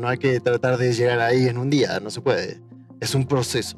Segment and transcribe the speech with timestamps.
[0.00, 2.60] No hay que tratar de llegar ahí en un día, no se puede.
[3.00, 3.76] Es un proceso.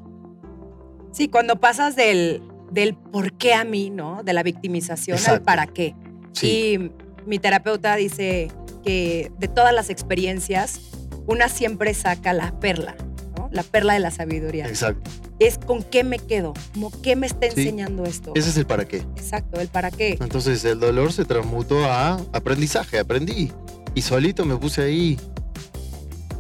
[1.13, 4.23] Sí, cuando pasas del, del por qué a mí, ¿no?
[4.23, 5.95] De la victimización al para qué.
[6.33, 6.47] Sí.
[6.75, 6.91] Y
[7.27, 8.51] mi terapeuta dice
[8.85, 10.79] que de todas las experiencias,
[11.27, 12.97] una siempre saca la perla,
[13.39, 13.49] ¿no?
[13.51, 14.67] La perla de la sabiduría.
[14.69, 15.11] Exacto.
[15.39, 17.63] Es con qué me quedo, como qué me está Sí.
[17.63, 18.33] enseñando esto.
[18.35, 18.99] Ese es el para qué.
[19.17, 20.19] Exacto, el para qué.
[20.21, 23.51] Entonces el dolor se transmutó a aprendizaje, aprendí.
[23.95, 25.19] Y solito me puse ahí.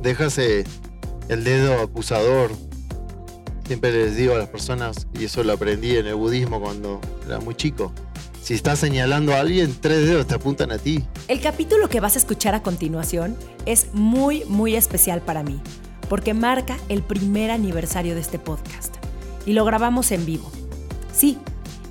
[0.02, 0.64] Déjase
[1.28, 2.50] el dedo acusador.
[3.66, 7.38] Siempre les digo a las personas, y eso lo aprendí en el budismo cuando era
[7.38, 7.92] muy chico.
[8.42, 11.04] Si estás señalando a alguien, tres dedos te apuntan a ti.
[11.28, 15.60] El capítulo que vas a escuchar a continuación es muy, muy especial para mí,
[16.08, 18.96] porque marca el primer aniversario de este podcast.
[19.46, 20.50] Y lo grabamos en vivo.
[21.12, 21.38] Sí,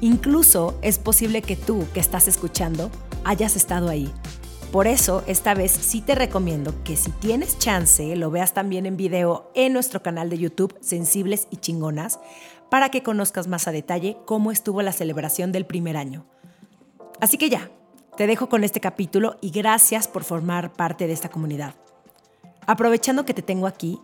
[0.02, 2.90] incluso es posible que tú que estás escuchando
[3.24, 4.12] hayas estado ahí.
[4.72, 8.98] Por eso, esta vez sí te recomiendo que si tienes chance, lo veas también en
[8.98, 12.20] video en nuestro canal de YouTube Sensibles y Chingonas,
[12.70, 16.28] para que conozcas más a detalle cómo estuvo la celebración del primer año.
[17.20, 17.72] Así que ya,
[18.16, 21.74] te dejo con este capítulo y gracias por formar parte de esta comunidad.
[22.68, 24.00] Aprovechando que te tengo aquí,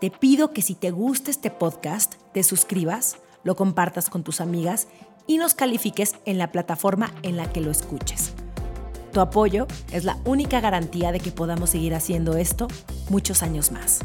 [0.00, 4.86] te pido que si te gusta este podcast, te suscribas, lo compartas con tus amigas
[5.26, 8.32] y nos califiques en la plataforma en la que lo escuches.
[9.14, 12.66] Tu apoyo es la única garantía de que podamos seguir haciendo esto
[13.10, 14.00] muchos años más.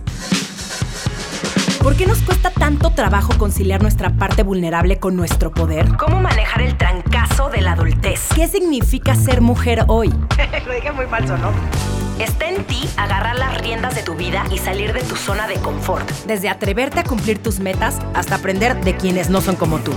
[1.81, 5.97] ¿Por qué nos cuesta tanto trabajo conciliar nuestra parte vulnerable con nuestro poder?
[5.97, 8.27] ¿Cómo manejar el trancazo de la adultez?
[8.35, 10.09] ¿Qué significa ser mujer hoy?
[10.67, 11.98] Lo dije muy falso, ¿no?
[12.19, 15.55] Está en ti agarrar las riendas de tu vida y salir de tu zona de
[15.55, 16.09] confort.
[16.27, 19.93] Desde atreverte a cumplir tus metas hasta aprender de quienes no son como tú.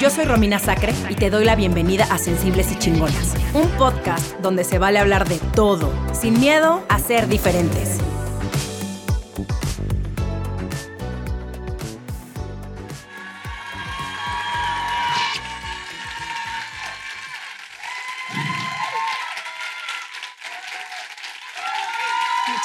[0.00, 4.34] Yo soy Romina Sacre y te doy la bienvenida a Sensibles y Chingonas, un podcast
[4.40, 8.00] donde se vale hablar de todo, sin miedo a ser diferentes.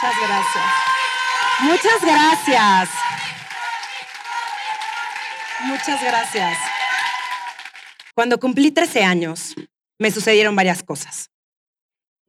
[0.02, 0.66] Muchas gracias.
[1.62, 2.90] Muchas gracias.
[5.66, 6.58] Muchas gracias.
[8.16, 9.56] Cuando cumplí 13 años,
[9.98, 11.32] me sucedieron varias cosas.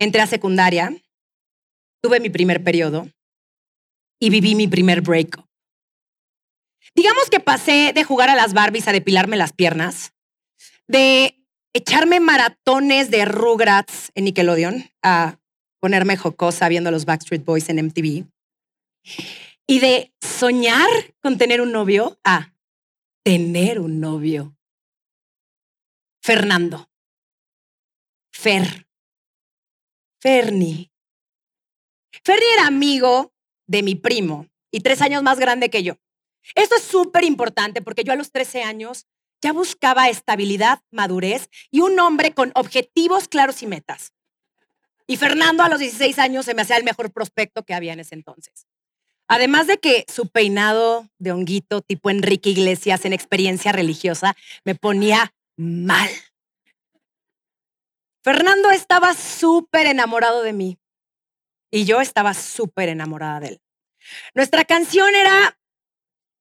[0.01, 0.93] Entré a secundaria,
[2.03, 3.09] tuve mi primer periodo
[4.19, 5.47] y viví mi primer breakup.
[6.97, 10.13] Digamos que pasé de jugar a las Barbies a depilarme las piernas,
[10.89, 11.37] de
[11.73, 15.40] echarme maratones de Rugrats en Nickelodeon a
[15.81, 18.27] ponerme jocosa viendo los Backstreet Boys en MTV.
[19.67, 20.89] Y de soñar
[21.21, 22.55] con tener un novio a
[23.25, 24.57] tener un novio.
[26.23, 26.91] Fernando.
[28.33, 28.87] Fer.
[30.21, 30.93] Ferni.
[32.25, 33.33] Ferni era amigo
[33.67, 35.95] de mi primo y tres años más grande que yo.
[36.55, 39.07] Esto es súper importante porque yo a los 13 años
[39.43, 44.13] ya buscaba estabilidad, madurez y un hombre con objetivos claros y metas.
[45.11, 47.99] Y Fernando a los 16 años se me hacía el mejor prospecto que había en
[47.99, 48.69] ese entonces.
[49.27, 55.35] Además de que su peinado de honguito tipo Enrique Iglesias en experiencia religiosa me ponía
[55.57, 56.09] mal.
[58.23, 60.79] Fernando estaba súper enamorado de mí
[61.73, 63.61] y yo estaba súper enamorada de él.
[64.33, 65.59] Nuestra canción era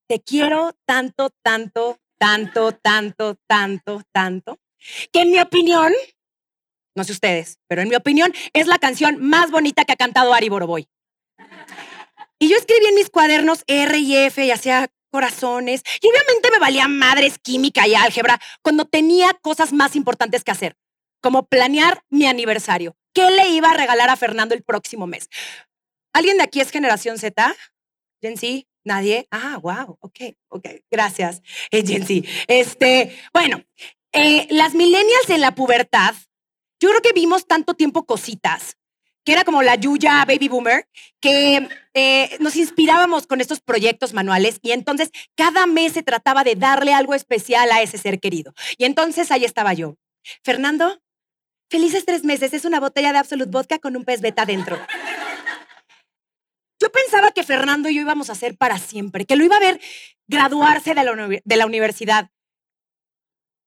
[0.08, 4.59] Te quiero tanto, tanto, tanto, tanto, tanto, tanto,
[5.12, 5.91] que en mi opinión
[6.99, 10.33] no sé ustedes, pero en mi opinión es la canción más bonita que ha cantado
[10.33, 10.89] Ari Boroboy.
[12.37, 15.81] Y yo escribí en mis cuadernos R y F y hacía corazones.
[16.01, 20.75] Y obviamente me valía madres química y álgebra cuando tenía cosas más importantes que hacer,
[21.21, 22.97] como planear mi aniversario.
[23.13, 25.29] ¿Qué le iba a regalar a Fernando el próximo mes?
[26.13, 27.55] ¿Alguien de aquí es generación Z?
[28.21, 28.67] ¿Gen Z?
[28.83, 29.25] ¿Nadie?
[29.31, 32.27] Ah, wow, ok, ok, gracias, eh, Gen Z.
[32.47, 33.63] Este, bueno,
[34.11, 36.16] eh, las millennials en la pubertad
[36.79, 38.78] yo creo que vimos tanto tiempo cositas,
[39.25, 40.88] que era como la Yuya Baby Boomer,
[41.19, 46.55] que eh, nos inspirábamos con estos proyectos manuales y entonces cada mes se trataba de
[46.55, 48.53] darle algo especial a ese ser querido.
[48.78, 49.97] Y entonces ahí estaba yo.
[50.43, 51.02] Fernando,
[51.70, 54.79] felices tres meses, es una botella de Absolute Vodka con un pez beta dentro.
[56.81, 59.59] Yo pensaba que Fernando y yo íbamos a ser para siempre, que lo iba a
[59.59, 59.81] ver
[60.28, 62.29] graduarse de la, uni- de la universidad.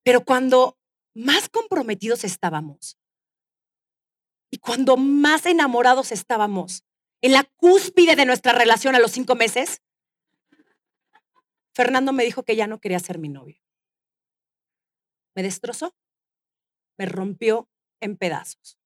[0.03, 0.79] Pero cuando
[1.15, 2.97] más comprometidos estábamos
[4.53, 6.85] y cuando más enamorados estábamos,
[7.23, 9.81] en la cúspide de nuestra relación a los cinco meses,
[11.75, 13.63] Fernando me dijo que ya no quería ser mi novio.
[15.35, 15.97] Me destrozó,
[16.99, 17.71] me rompió
[18.01, 18.79] en pedazos.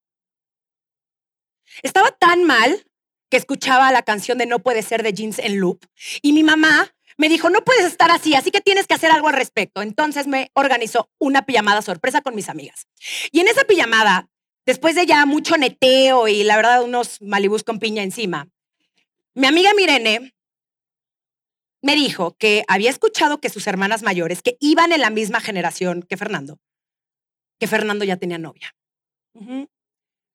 [1.83, 2.87] Estaba tan mal
[3.29, 5.85] que escuchaba la canción de No puede ser de Jeans en loop.
[6.23, 9.27] Y mi mamá me dijo, no puedes estar así, así que tienes que hacer algo
[9.27, 9.83] al respecto.
[9.83, 12.87] Entonces me organizó una pijamada sorpresa con mis amigas.
[13.33, 14.29] Y en esa pijamada,
[14.67, 18.49] después de ya mucho neteo y la verdad unos malibús con piña encima,
[19.35, 20.35] mi amiga Mirene
[21.83, 26.03] me dijo que había escuchado que sus hermanas mayores, que iban en la misma generación
[26.03, 26.59] que Fernando,
[27.59, 28.75] que Fernando ya tenía novia.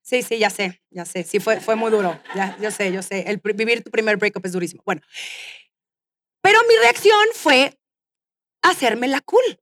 [0.02, 1.24] Sí, sí, ya sé, ya sé.
[1.24, 2.20] Sí, fue, fue muy duro.
[2.36, 3.26] Ya, yo sé, yo sé.
[3.28, 4.82] El, vivir tu primer breakup es durísimo.
[4.86, 5.02] Bueno,
[6.42, 7.78] pero mi reacción fue
[8.62, 9.60] hacerme la cool.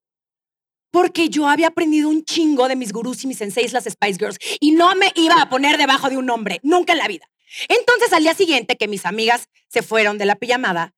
[0.91, 4.37] Porque yo había aprendido un chingo de mis gurús y mis senseis, las Spice Girls,
[4.59, 7.29] y no me iba a poner debajo de un hombre, nunca en la vida.
[7.67, 10.93] Entonces, al día siguiente que mis amigas se fueron de la pijamada,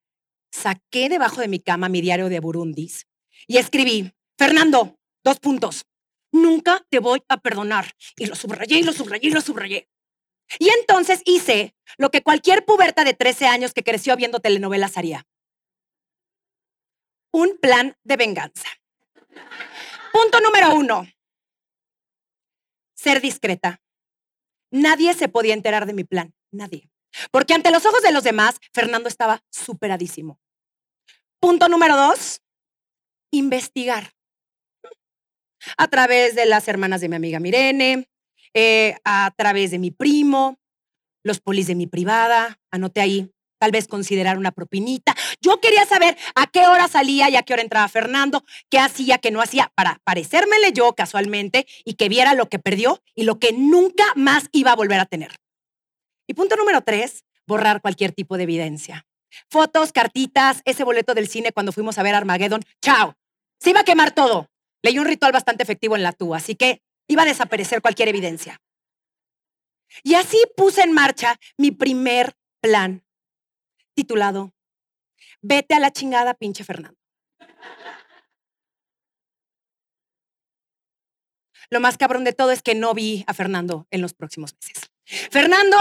[0.52, 3.08] saqué debajo de mi cama mi diario de Burundis
[3.48, 5.86] y escribí, Fernando, dos puntos,
[6.32, 7.92] nunca te voy a perdonar.
[8.18, 9.90] Y lo subrayé y lo subrayé y lo subrayé.
[10.60, 15.26] Y entonces hice lo que cualquier puberta de 13 años que creció viendo telenovelas haría.
[17.32, 18.68] Un plan de venganza.
[20.12, 21.08] Punto número uno.
[22.96, 23.81] Ser discreta.
[24.72, 26.34] Nadie se podía enterar de mi plan.
[26.52, 26.90] Nadie.
[27.31, 30.40] Porque ante los ojos de los demás, Fernando estaba superadísimo.
[31.40, 32.42] Punto número dos,
[33.31, 34.13] investigar.
[35.78, 38.10] A través de las hermanas de mi amiga Mirene,
[38.54, 40.60] eh, a través de mi primo,
[41.24, 43.31] los polis de mi privada, anoté ahí,
[43.62, 45.16] tal vez considerar una propinita.
[45.40, 49.19] Yo quería saber a qué hora salía y a qué hora entraba Fernando, qué hacía,
[49.19, 53.38] qué no hacía, para parecérmele yo casualmente y que viera lo que perdió y lo
[53.38, 55.36] que nunca más iba a volver a tener.
[56.28, 59.06] Y punto número tres, borrar cualquier tipo de evidencia.
[59.48, 62.64] Fotos, cartitas, ese boleto del cine cuando fuimos a ver Armageddon.
[62.81, 63.14] ¡Chao!
[63.60, 64.50] Se iba a quemar todo.
[64.81, 68.60] Leí un ritual bastante efectivo en la TUA, así que iba a desaparecer cualquier evidencia.
[70.04, 73.04] Y así puse en marcha mi primer plan,
[73.94, 74.54] titulado
[75.42, 77.00] Vete a la chingada, pinche Fernando.
[81.70, 84.92] Lo más cabrón de todo es que no vi a Fernando en los próximos meses.
[85.32, 85.78] Fernando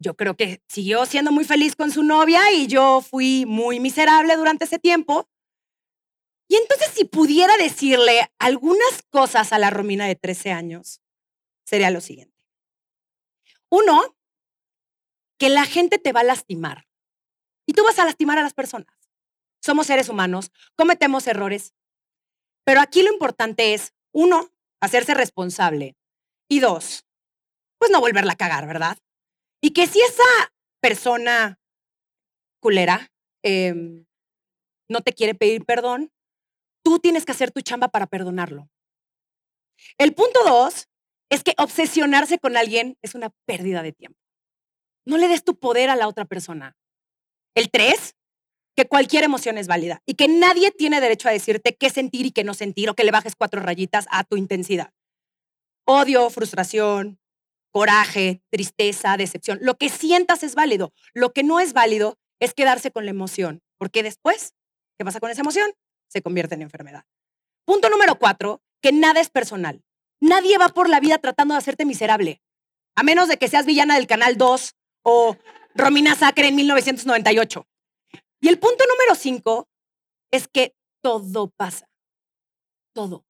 [0.00, 4.36] yo creo que siguió siendo muy feliz con su novia y yo fui muy miserable
[4.36, 5.28] durante ese tiempo.
[6.48, 11.02] Y entonces si pudiera decirle algunas cosas a la Romina de 13 años,
[11.64, 12.34] sería lo siguiente.
[13.70, 14.16] Uno,
[15.36, 16.87] que la gente te va a lastimar
[17.68, 18.88] y tú vas a lastimar a las personas.
[19.60, 21.74] Somos seres humanos, cometemos errores,
[22.64, 24.48] pero aquí lo importante es, uno,
[24.80, 25.94] hacerse responsable
[26.48, 27.04] y dos,
[27.78, 28.96] pues no volverla a cagar, ¿verdad?
[29.60, 30.24] Y que si esa
[30.80, 31.60] persona
[32.60, 33.12] culera
[33.42, 34.06] em,
[34.88, 36.10] no te quiere pedir perdón,
[36.82, 38.70] tú tienes que hacer tu chamba para perdonarlo.
[39.98, 40.88] El punto dos
[41.30, 44.18] es que obsesionarse con alguien es una pérdida de tiempo.
[45.04, 46.78] No le des tu poder a la otra persona.
[47.54, 48.14] El tres,
[48.76, 52.30] que cualquier emoción es válida y que nadie tiene derecho a decirte qué sentir y
[52.30, 54.92] qué no sentir o que le bajes cuatro rayitas a tu intensidad.
[55.84, 57.18] Odio, frustración,
[57.72, 59.58] coraje, tristeza, decepción.
[59.62, 60.92] Lo que sientas es válido.
[61.12, 64.54] Lo que no es válido es quedarse con la emoción, porque después,
[64.96, 65.72] ¿qué pasa con esa emoción?
[66.08, 67.04] Se convierte en enfermedad.
[67.64, 69.82] Punto número cuatro, que nada es personal.
[70.20, 72.42] Nadie va por la vida tratando de hacerte miserable,
[72.94, 75.36] a menos de que seas villana del Canal 2 o
[75.78, 77.66] Romina Sacre en 1998.
[78.40, 79.68] Y el punto número cinco
[80.32, 81.88] es que todo pasa.
[82.92, 83.24] Todo.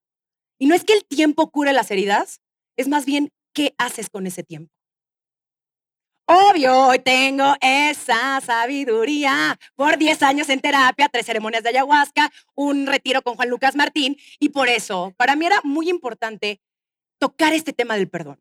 [0.59, 2.41] Y no es que el tiempo cure las heridas,
[2.77, 4.73] es más bien ¿qué haces con ese tiempo?
[6.27, 12.87] Obvio, hoy tengo esa sabiduría por 10 años en terapia, tres ceremonias de ayahuasca, un
[12.87, 16.61] retiro con Juan Lucas Martín y por eso para mí era muy importante
[17.19, 18.41] tocar este tema del perdón.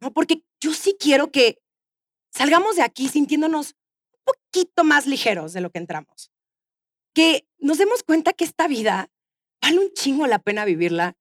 [0.00, 0.12] ¿no?
[0.12, 1.62] Porque yo sí quiero que
[2.32, 3.74] salgamos de aquí sintiéndonos
[4.12, 6.32] un poquito más ligeros de lo que entramos.
[7.14, 9.10] Que nos demos cuenta que esta vida
[9.60, 11.16] vale un chingo la pena vivirla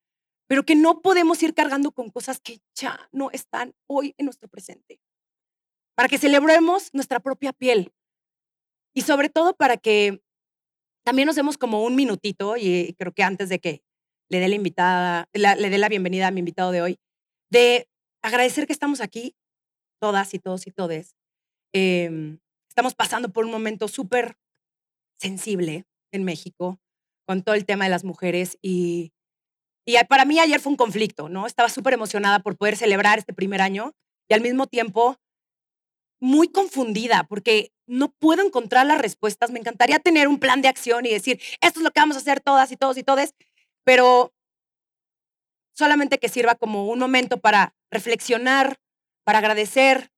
[0.51, 4.49] pero que no podemos ir cargando con cosas que ya no están hoy en nuestro
[4.49, 4.99] presente.
[5.95, 7.93] Para que celebremos nuestra propia piel
[8.93, 10.21] y sobre todo para que
[11.05, 13.81] también nos demos como un minutito, y creo que antes de que
[14.27, 16.99] le dé la invitada, le dé la bienvenida a mi invitado de hoy,
[17.49, 17.87] de
[18.21, 19.37] agradecer que estamos aquí,
[20.01, 21.15] todas y todos y todes.
[21.73, 22.39] Em,
[22.69, 24.35] estamos pasando por un momento súper
[25.19, 26.79] sensible en México
[27.27, 29.13] con todo el tema de las mujeres y
[29.85, 31.47] y para mí ayer fue un conflicto, ¿no?
[31.47, 33.93] Estaba súper emocionada por poder celebrar este primer año
[34.29, 35.17] y al mismo tiempo
[36.21, 39.49] muy confundida porque no puedo encontrar las respuestas.
[39.51, 42.19] Me encantaría tener un plan de acción y decir, esto es lo que vamos a
[42.19, 43.33] hacer todas y todos y todes,
[43.83, 44.33] pero
[45.75, 48.79] solamente que sirva como un momento para reflexionar,
[49.23, 50.11] para agradecer,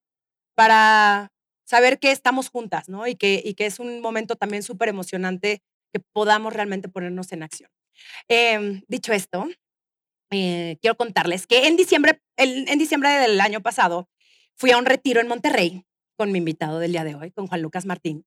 [0.55, 1.31] para
[1.65, 3.07] saber que estamos juntas, ¿no?
[3.07, 7.43] Y que, y que es un momento también súper emocionante que podamos realmente ponernos en
[7.43, 7.69] acción.
[8.27, 9.48] Em, dicho esto,
[10.31, 14.10] eh, quiero contarles que en diciembre, en diciembre del año pasado
[14.55, 15.86] fui a un retiro en Monterrey
[16.17, 18.25] con mi invitado del día de hoy, con Juan Lucas Martín.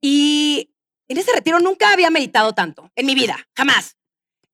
[0.00, 0.74] Y
[1.08, 3.96] en ese retiro nunca había meditado tanto en mi vida, jamás.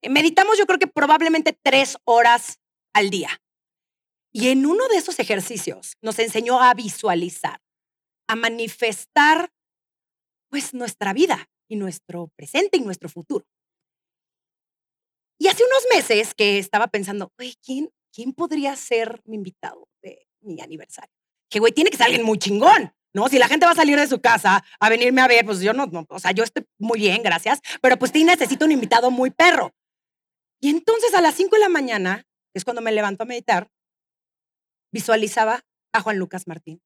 [0.09, 2.59] Meditamos yo creo que probablemente tres horas
[2.93, 3.29] al día.
[4.31, 7.61] Y en uno de esos ejercicios nos enseñó a visualizar,
[8.27, 9.51] a manifestar
[10.49, 13.45] pues nuestra vida y nuestro presente y nuestro futuro.
[15.39, 20.27] Y hace unos meses que estaba pensando, güey, ¿quién, ¿quién podría ser mi invitado de
[20.41, 21.13] mi aniversario?
[21.49, 23.27] Que, güey, tiene que ser alguien muy chingón, ¿no?
[23.27, 25.73] Si la gente va a salir de su casa a venirme a ver, pues yo
[25.73, 29.09] no, no o sea, yo estoy muy bien, gracias, pero pues sí necesito un invitado
[29.09, 29.73] muy perro.
[30.61, 32.23] Y entonces a las 5 de la mañana,
[32.53, 33.67] que es cuando me levanto a meditar,
[34.91, 35.61] visualizaba
[35.93, 36.81] a Juan Lucas Martín.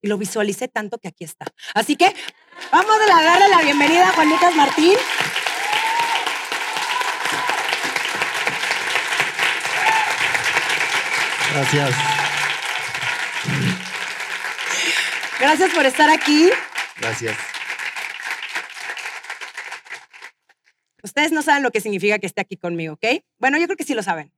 [0.00, 1.46] Y lo visualicé tanto que aquí está.
[1.74, 2.14] Así que
[2.70, 4.96] vamos a darle la bienvenida a Juan Lucas Martín.
[11.52, 11.90] Gracias.
[15.40, 16.50] Gracias por estar aquí.
[17.00, 17.36] Gracias.
[21.02, 23.22] Ustedes no saben lo que significa que esté aquí conmigo, ¿ok?
[23.38, 24.32] Bueno, yo creo que sí lo saben.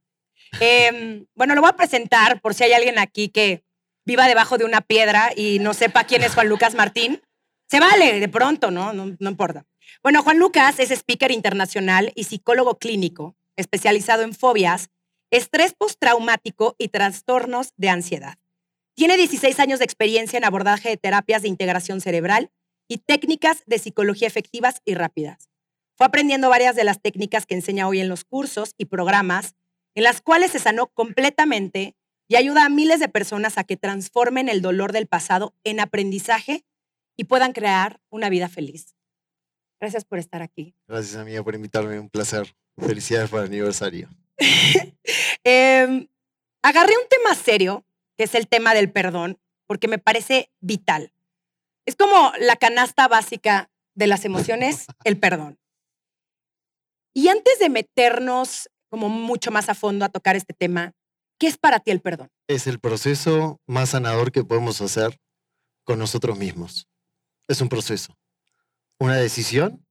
[0.58, 3.62] Em, bueno, lo voy a presentar por si hay alguien aquí que
[4.04, 7.22] viva debajo de una piedra y no sepa quién es Juan Lucas Martín.
[7.68, 8.92] Se vale, de pronto, ¿no?
[8.92, 9.64] No, no importa.
[10.02, 14.90] Bueno, Juan Lucas es speaker internacional y psicólogo clínico especializado en fobias
[15.30, 18.38] estrés postraumático y trastornos de ansiedad.
[18.94, 22.50] Tiene 16 años de experiencia en abordaje de terapias de integración cerebral
[22.88, 25.48] y técnicas de psicología efectivas y rápidas.
[25.96, 29.54] Fue aprendiendo varias de las técnicas que enseña hoy en los cursos y programas,
[29.94, 31.96] en las cuales se sanó completamente
[32.28, 36.64] y ayuda a miles de personas a que transformen el dolor del pasado en aprendizaje
[37.16, 38.94] y puedan crear una vida feliz.
[39.80, 40.74] Gracias por estar aquí.
[40.86, 41.98] Gracias, amiga, por invitarme.
[41.98, 42.54] Un placer.
[42.78, 44.08] Felicidades por el aniversario.
[45.42, 46.06] Em,
[46.62, 47.84] agarré un tema serio,
[48.16, 51.12] que es el tema del perdón, porque me parece vital.
[51.86, 55.58] Es como la canasta básica de las emociones, el perdón.
[57.14, 60.92] Y antes de meternos como mucho más a fondo a tocar este tema,
[61.38, 62.28] ¿qué es para ti el perdón?
[62.48, 65.18] Es el proceso más sanador que podemos hacer
[65.84, 66.88] con nosotros mismos.
[67.48, 68.16] Es un proceso,
[68.98, 69.84] una decisión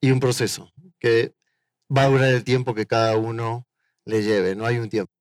[0.00, 1.34] y un proceso que
[1.94, 3.66] va a durar el tiempo que cada uno
[4.04, 5.12] le lleve, no hay un tiempo.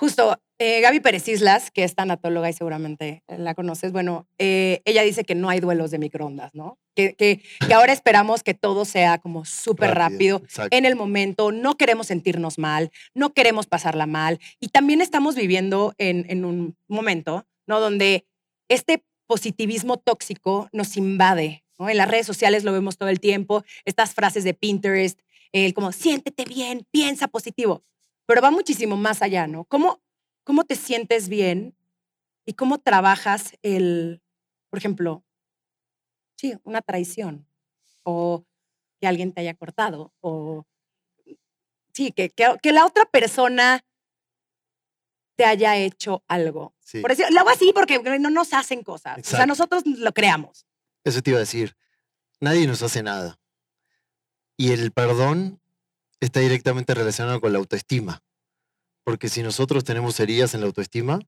[0.00, 5.02] Justo, eh, Gaby Pérez Islas, que es tanatóloga y seguramente la conoces, bueno, eh, ella
[5.02, 6.78] dice que no hay duelos de microondas, ¿no?
[6.96, 7.42] Que, que,
[7.74, 10.40] ahora esperamos que todo sea como súper rápido,
[10.70, 15.92] en el momento, no queremos sentirnos mal, no queremos pasarla mal y también estamos viviendo
[15.98, 17.78] en, en un momento, ¿no?
[17.78, 18.24] Donde
[18.70, 21.90] este positivismo tóxico nos invade, ¿no?
[21.90, 25.20] En las redes sociales lo vemos todo el tiempo, estas frases de Pinterest,
[25.52, 27.84] el como siéntete bien, piensa positivo,
[28.30, 29.64] pero va muchísimo más allá, ¿no?
[29.64, 30.00] ¿Cómo,
[30.44, 31.76] cómo te sientes bien
[32.46, 34.22] y cómo trabajas el,
[34.68, 35.24] por ejemplo,
[36.36, 37.48] sí, una traición
[38.04, 38.46] o
[39.00, 40.64] que alguien te haya cortado o
[41.92, 43.84] sí, que, que, la otra persona
[45.34, 46.72] te haya hecho algo.
[47.02, 49.18] Por decir, lo hago así porque no nos hacen cosas.
[49.18, 50.68] O sea, nosotros lo creamos.
[51.02, 51.76] Eso te iba a decir.
[52.38, 53.40] Nadie nos hace nada.
[54.56, 55.59] Y el perdón
[56.20, 58.22] está directamente relacionado con la autoestima.
[59.04, 61.20] Porque si nosotros tenemos heridas en la autoestima,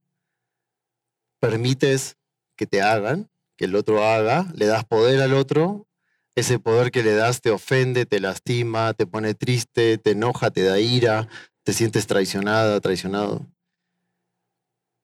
[1.40, 2.16] permites
[2.56, 5.86] que te hagan, que el otro haga, le das poder al otro,
[6.34, 10.62] ese poder que le das te ofende, te lastima, te pone triste, te enoja, te
[10.62, 11.28] da ira,
[11.62, 13.46] te sientes traicionada, traicionado.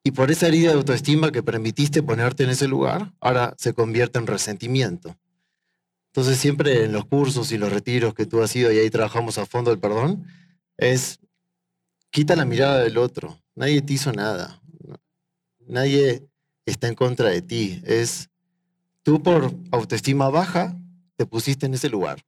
[0.04, 4.18] Y por esa herida de autoestima que permitiste ponerte en ese lugar, ahora se convierte
[4.18, 5.16] en resentimiento.
[6.18, 9.38] Entonces siempre en los cursos y los retiros que tú has ido y ahí trabajamos
[9.38, 10.26] a fondo el perdón,
[10.76, 11.20] es
[12.10, 13.40] quita la mirada del otro.
[13.54, 14.60] Nadie te hizo nada.
[15.68, 16.26] Nadie
[16.66, 17.80] está en contra de ti.
[17.84, 18.30] Es
[19.04, 20.76] tú por autoestima baja
[21.14, 22.24] te pusiste en ese lugar.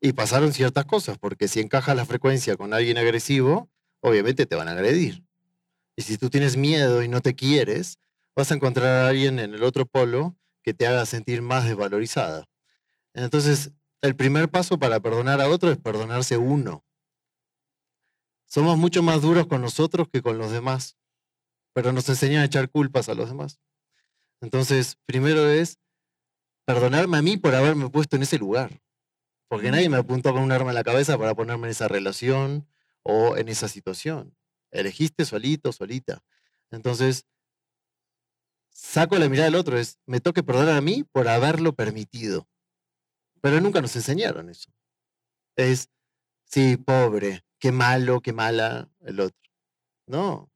[0.00, 4.66] Y pasaron ciertas cosas, porque si encajas la frecuencia con alguien agresivo, obviamente te van
[4.66, 5.22] a agredir.
[5.94, 8.00] Y si tú tienes miedo y no te quieres,
[8.34, 12.48] vas a encontrar a alguien en el otro polo que te haga sentir más desvalorizada.
[13.14, 16.84] Entonces, el primer paso para perdonar a otro es perdonarse uno.
[18.46, 20.96] Somos mucho más duros con nosotros que con los demás,
[21.74, 23.60] pero nos enseñan a echar culpas a los demás.
[24.40, 25.78] Entonces, primero es
[26.64, 28.80] perdonarme a mí por haberme puesto en ese lugar,
[29.48, 32.68] porque nadie me apuntó con un arma en la cabeza para ponerme en esa relación
[33.02, 34.36] o en esa situación.
[34.70, 36.22] Elegiste solito, solita.
[36.70, 37.26] Entonces,
[38.70, 42.48] saco la mirada del otro, es, me toque perdonar a mí por haberlo permitido.
[43.40, 44.70] Pero nunca nos enseñaron eso.
[45.56, 45.90] Es,
[46.44, 49.50] sí, pobre, qué malo, qué mala el otro.
[50.06, 50.50] No.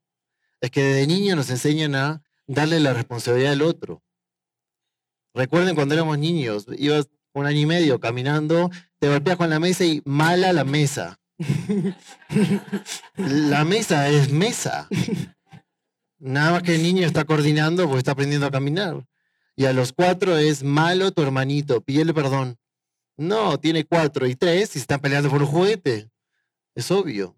[0.61, 4.03] Es que desde niño nos enseñan a darle la responsabilidad al otro.
[5.35, 9.85] Recuerden cuando éramos niños, ibas un año y medio caminando, te golpeas con la mesa
[9.85, 11.19] y mala la mesa.
[13.17, 14.89] la mesa es mesa.
[16.19, 19.05] Nada más que el niño está coordinando porque está aprendiendo a caminar.
[19.57, 22.59] Y a los cuatro es malo tu hermanito, pídele perdón.
[23.23, 26.11] No, tiene cuatro y tres y están peleando por un juguete.
[26.75, 27.37] Es obvio.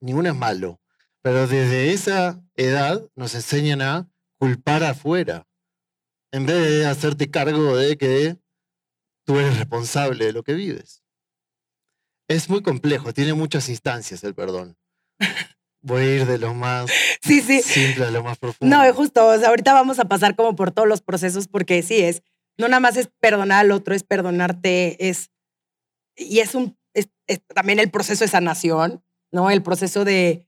[0.00, 0.80] Ninguno es malo.
[1.22, 5.46] Pero desde esa edad nos enseñan a culpar afuera.
[6.32, 8.36] En vez de hacerte cargo de que
[9.24, 11.04] tú eres responsable de lo que vives.
[12.26, 14.76] Es muy complejo, tiene muchas instancias el perdón.
[15.82, 16.90] Voy a ir de lo más
[17.22, 17.62] sí, sí.
[17.62, 18.76] simple a lo más profundo.
[18.76, 21.98] No, justo, o sea, ahorita vamos a pasar como por todos los procesos porque sí
[22.00, 22.24] es,
[22.58, 25.30] no nada más es perdonar al otro, es perdonarte, es,
[26.16, 27.08] y es un, es,
[27.54, 29.50] también el proceso de sanación, ¿no?
[29.50, 30.46] El proceso de,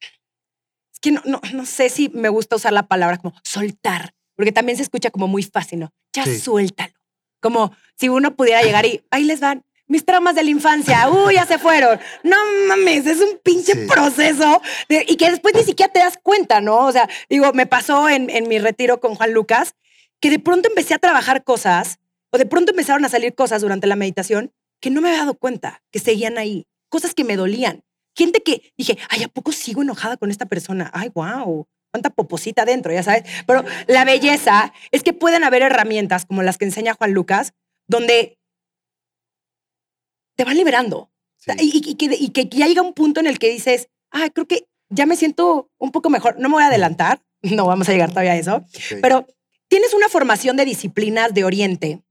[0.00, 4.52] es que no, no, no sé si me gusta usar la palabra como soltar, porque
[4.52, 5.92] también se escucha como muy fácil, ¿no?
[6.12, 6.94] Ya suéltalo.
[7.42, 11.34] Como si uno pudiera llegar y ahí les van mis traumas de la infancia, uy,
[11.34, 11.98] ya se fueron.
[12.22, 12.36] No
[12.68, 16.86] mames, es un pinche proceso y que después ni siquiera te das cuenta, ¿no?
[16.86, 19.74] O sea, digo, me pasó en, en mi retiro con Juan Lucas
[20.20, 21.98] que de pronto empecé a trabajar cosas
[22.30, 25.34] o de pronto empezaron a salir cosas durante la meditación que no me había dado
[25.34, 27.82] cuenta, que seguían ahí, cosas que me dolían.
[28.16, 30.90] Gente que dije, ay, ¿a poco sigo enojada con esta persona?
[30.94, 33.24] Ay, wow, cuánta poposita adentro, ya sabes.
[33.46, 37.52] Pero la belleza es que pueden haber herramientas como las que enseña Juan Lucas,
[37.86, 38.38] donde
[40.36, 41.10] te van liberando.
[41.58, 44.68] Y, que, y, que, ya llega un punto en el que dices, ah, creo que
[44.90, 46.38] ya me siento un poco mejor.
[46.38, 48.64] No me voy a adelantar, no vamos a llegar todavía a eso,
[49.00, 49.26] pero
[49.70, 52.02] tienes una formación de disciplinas de Oriente,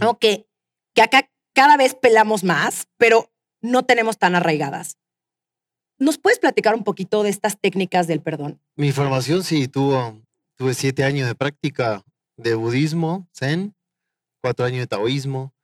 [0.00, 0.18] ¿no?
[0.18, 0.46] Que,
[0.94, 3.32] que acá cada vez pelamos más, pero
[3.62, 4.98] no tenemos tan arraigadas.
[5.98, 8.60] ¿Nos puedes platicar un poquito de estas técnicas del perdón?
[8.76, 10.20] Mi formación sí tuvo,
[10.56, 12.04] tuve siete años de práctica
[12.36, 13.74] de budismo, zen,
[14.42, 15.54] cuatro años de taoísmo,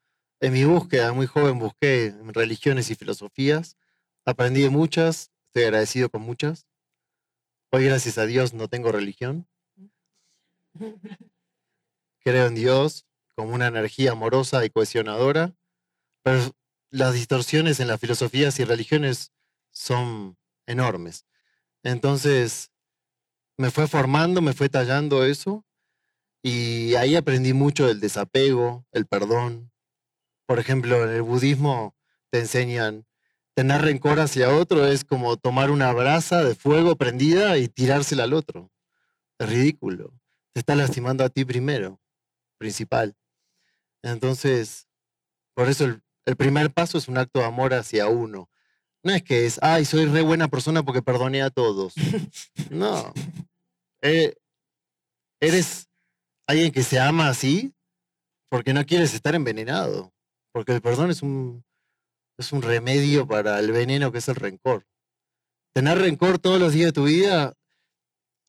[0.41, 3.77] en mi búsqueda, muy joven, busqué religiones y filosofías.
[4.25, 6.67] Aprendí de muchas, estoy agradecido con muchas.
[7.73, 9.47] Hoy, gracias a Dios, no tengo religión.
[12.21, 15.55] Creo en Dios como una energía amorosa y cohesionadora,
[16.23, 16.41] pero
[16.91, 19.33] las distorsiones en las filosofías y religiones
[19.71, 20.37] son
[20.67, 21.27] enormes.
[21.83, 22.71] Entonces,
[23.59, 25.65] me fue formando, me fue tallando eso,
[26.43, 29.73] y ahí aprendí mucho del desapego, el perdón,
[30.47, 31.97] por ejemplo, en el budismo
[32.31, 33.07] te enseñan
[33.55, 38.35] tener rencor hacia otro es como tomar una brasa de fuego prendida y tirársela al
[38.35, 38.71] otro.
[39.39, 40.13] Es ridículo.
[40.57, 42.01] Te está lastimando a ti primero,
[42.57, 43.15] principal.
[44.03, 44.89] Entonces,
[45.55, 45.85] por eso
[46.25, 48.49] el, primer paso es un acto de amor hacia uno.
[49.03, 51.93] No es que es, ay, soy re buena persona porque perdoné a todos.
[52.71, 53.13] No.
[54.01, 54.35] Eh,
[55.43, 55.91] eres
[56.47, 57.75] alguien que se ama así
[58.49, 60.15] porque no quieres estar envenenado.
[60.53, 61.67] Porque el perdón es un,
[62.39, 64.87] es un remedio para el veneno que es el rencor.
[65.75, 67.53] Tener rencor todos los días de tu vida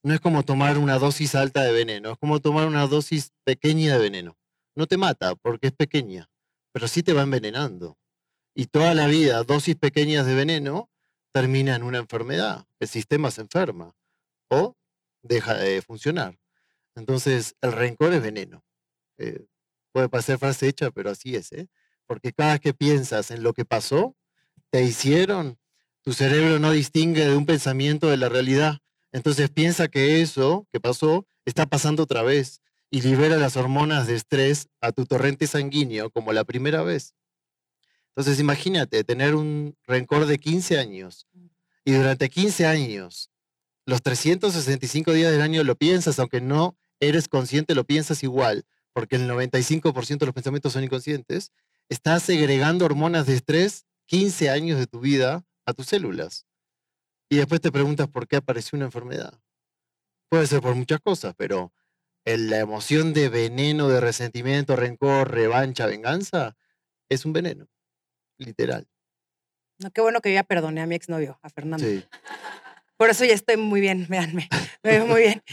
[0.04, 3.94] no es como tomar una dosis alta de veneno, es como tomar una dosis pequeña
[3.94, 4.38] de veneno.
[4.76, 6.30] No te mata porque es pequeña,
[6.72, 7.98] pero sí te va envenenando.
[8.54, 10.90] Y toda la vida, dosis pequeñas de veneno
[11.32, 12.66] termina en una enfermedad.
[12.80, 13.94] El sistema se enferma
[14.50, 14.76] o
[15.22, 16.38] deja de funcionar.
[16.96, 18.64] Entonces, el rencor es veneno.
[19.18, 19.46] Eh,
[19.92, 21.52] puede parecer frase hecha, pero así es.
[21.52, 21.68] ¿eh?
[22.08, 24.16] porque cada vez que piensas en lo que pasó,
[24.72, 25.60] te hicieron,
[26.02, 28.80] tu cerebro no distingue de un pensamiento de la realidad.
[29.12, 34.15] Entonces piensa que eso que pasó está pasando otra vez y libera las hormonas de
[34.15, 37.13] estrés a tu torrente sanguíneo como la primera vez.
[38.10, 41.28] Entonces imagínate tener un rencor de 15 años
[41.86, 43.32] y durante 15 años,
[43.86, 49.15] los 365 días del año lo piensas, aunque no eres consciente, lo piensas igual, porque
[49.15, 51.54] el 95% de los pensamientos son inconscientes,
[51.88, 56.46] estás segregando hormonas de estrés 15 años de tu vida a tus células.
[57.30, 59.40] Y después te preguntas por qué apareció una enfermedad.
[60.30, 61.74] Puede ser por muchas cosas, pero
[62.26, 66.58] la emoción de veneno, de resentimiento, rencor, revancha, venganza,
[67.10, 67.68] es un veneno,
[68.38, 68.88] literal.
[69.80, 71.86] No, qué bueno que yo ya perdoné a mi exnovio, a Fernando.
[71.86, 72.04] Sí.
[72.98, 74.50] Por eso ya estoy muy bien, véanme,
[74.84, 75.44] me veo muy bien.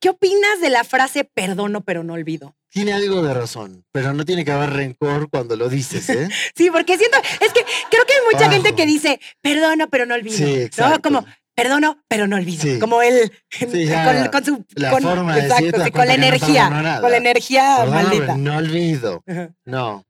[0.00, 2.56] ¿Qué opinas de la frase perdono pero no olvido?
[2.70, 6.28] Tiene algo de razón, pero no tiene que haber rencor cuando lo dices, ¿eh?
[6.56, 10.14] sí, porque siento, es que creo que hay mucha gente que dice perdono pero no
[10.14, 10.36] olvido.
[10.36, 11.02] Sí, exacto.
[11.02, 12.62] Como, perdono, pero no olvido.
[12.62, 12.78] Sí.
[12.78, 16.24] Como él, Sí, con, con su, la con, forma de decir, exacto, con la no
[16.24, 17.00] energía, nada.
[17.00, 18.36] con la energía Perdóname, maldita.
[18.36, 19.24] no olvido.
[19.64, 20.04] No.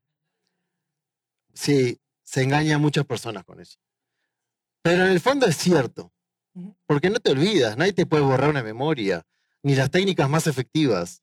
[1.53, 3.77] Sí, se engaña a muchas personas con eso.
[4.81, 6.11] Pero en el fondo es cierto.
[6.85, 9.25] Porque no te olvidas, nadie te puede borrar una memoria,
[9.61, 11.21] ni las técnicas más efectivas,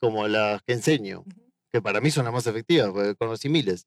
[0.00, 1.24] como las que enseño,
[1.72, 3.86] que para mí son las más efectivas, porque conocí miles.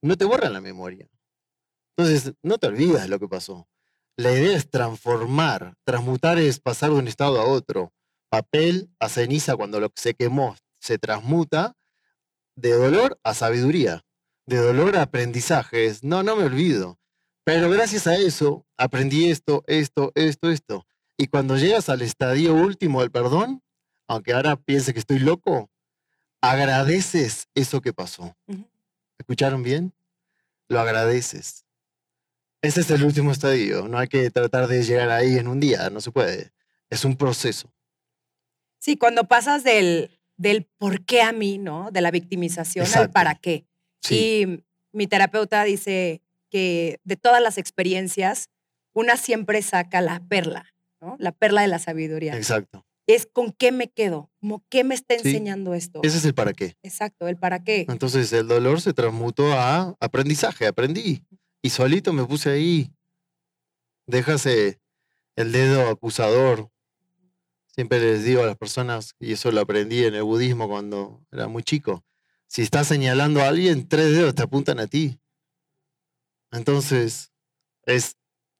[0.00, 1.08] No te borran la memoria.
[1.96, 3.68] Entonces, no te olvidas lo que pasó.
[4.16, 5.74] La idea es transformar.
[5.84, 7.92] Transmutar es pasar de un estado a otro.
[8.28, 11.76] Papel a ceniza cuando lo que se quemó se transmuta
[12.56, 14.04] de dolor a sabiduría,
[14.46, 15.86] de dolor a aprendizaje.
[15.86, 16.97] Es, no, no me olvido.
[17.48, 20.86] Pero gracias a eso aprendí esto, esto, esto, esto.
[21.16, 23.62] Y cuando llegas al estadio último del perdón,
[24.06, 25.70] aunque ahora piense que estoy loco,
[26.42, 28.36] agradeces eso que pasó.
[29.16, 29.94] ¿Escucharon bien?
[30.68, 31.64] Lo agradeces.
[32.60, 33.88] Ese es el último estadio.
[33.88, 36.52] No hay que tratar de llegar ahí en un día, no se puede.
[36.90, 37.72] Es un proceso.
[38.78, 41.90] Sí, cuando pasas del, del por qué a mí, ¿no?
[41.92, 43.64] De la victimización al para qué.
[44.02, 48.48] Sí, Y mi terapeuta dice que de todas las experiencias,
[48.94, 50.66] una siempre saca la perla,
[51.00, 51.16] ¿no?
[51.18, 52.36] La perla de la sabiduría.
[52.36, 52.84] exacto.
[53.06, 55.28] Es con qué me quedo, como qué me está Sí.
[55.28, 56.00] enseñando esto.
[56.02, 56.76] Ese es el para qué.
[56.82, 57.86] Exacto, el para qué.
[57.88, 61.22] Entonces el dolor se transmutó a aprendizaje, aprendí.
[61.62, 62.90] Y solito me puse ahí.
[64.06, 64.78] Déjase
[65.36, 66.70] el dedo acusador.
[67.66, 71.46] Siempre les digo a las personas, y eso lo aprendí en el budismo cuando era
[71.48, 72.04] muy chico,
[72.46, 75.18] si estás señalando a alguien, tres dedos te apuntan a ti.
[76.50, 77.32] Entonces,
[77.84, 78.16] es,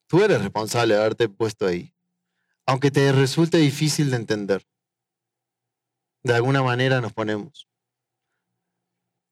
[0.06, 1.94] tú eres responsable de haberte puesto ahí.
[2.66, 4.66] Aunque te resulte difícil de entender.
[6.22, 7.68] De alguna manera nos ponemos.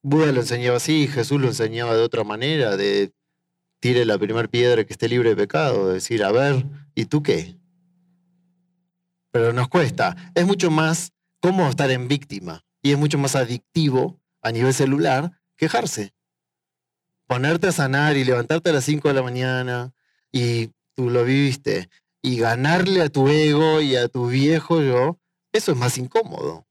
[0.03, 3.12] Buda lo enseñaba así, Jesús lo enseñaba de otra manera, de
[3.81, 6.64] tire la primera piedra que esté libre de pecado, de decir, a ver,
[6.95, 7.57] ¿y tú qué?
[9.33, 10.33] Pero nos cuesta.
[10.35, 15.42] Es mucho más cómodo estar en víctima y es mucho más adictivo a nivel celular
[15.57, 16.15] quejarse.
[17.27, 19.93] Ponerte a sanar y levantarte a las 5 de la mañana
[20.33, 21.89] y tú lo viviste
[22.23, 25.19] y ganarle a tu ego y a tu viejo yo,
[25.53, 26.67] eso es más incómodo.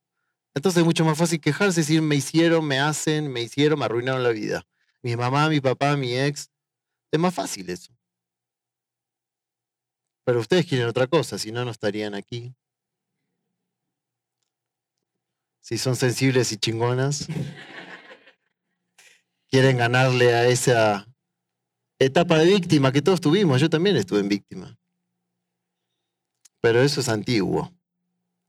[0.53, 4.23] Entonces es mucho más fácil quejarse, decir, me hicieron, me hacen, me hicieron, me arruinaron
[4.23, 4.65] la vida.
[5.01, 6.49] Mi mamá, mi papá, mi ex.
[7.11, 7.93] Es más fácil eso.
[10.25, 12.55] Pero ustedes quieren otra cosa, si no, no estarían aquí.
[15.61, 17.27] Si son sensibles y chingonas,
[19.55, 21.07] quieren ganarle a esa
[21.97, 23.61] etapa de víctima que todos tuvimos.
[23.61, 24.77] Yo también estuve en víctima.
[26.59, 27.71] Pero eso es antiguo.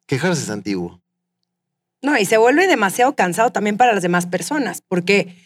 [0.07, 1.01] Quejarse es antiguo.
[2.03, 5.37] No, y se vuelve demasiado cansado también para las demás personas, porque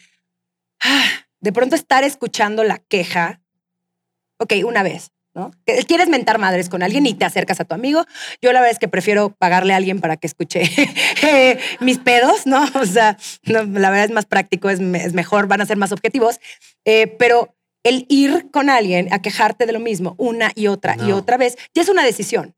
[0.79, 1.05] ah,
[1.41, 3.39] de pronto estar escuchando la queja,
[4.37, 5.51] ok, una vez, ¿no?
[5.87, 8.05] Quieres mentar madres con alguien y te acercas a tu amigo.
[8.41, 10.63] Yo la verdad es que prefiero pagarle a alguien para que escuche
[11.23, 12.65] eh, mis pedos, ¿no?
[12.75, 15.77] O sea, no, la verdad es más práctico, es, me- es mejor, van a ser
[15.77, 16.39] más objetivos,
[16.85, 21.11] Eh, pero el ir con alguien a quejarte de lo mismo una y otra y
[21.11, 22.53] otra vez, ya es una decisión.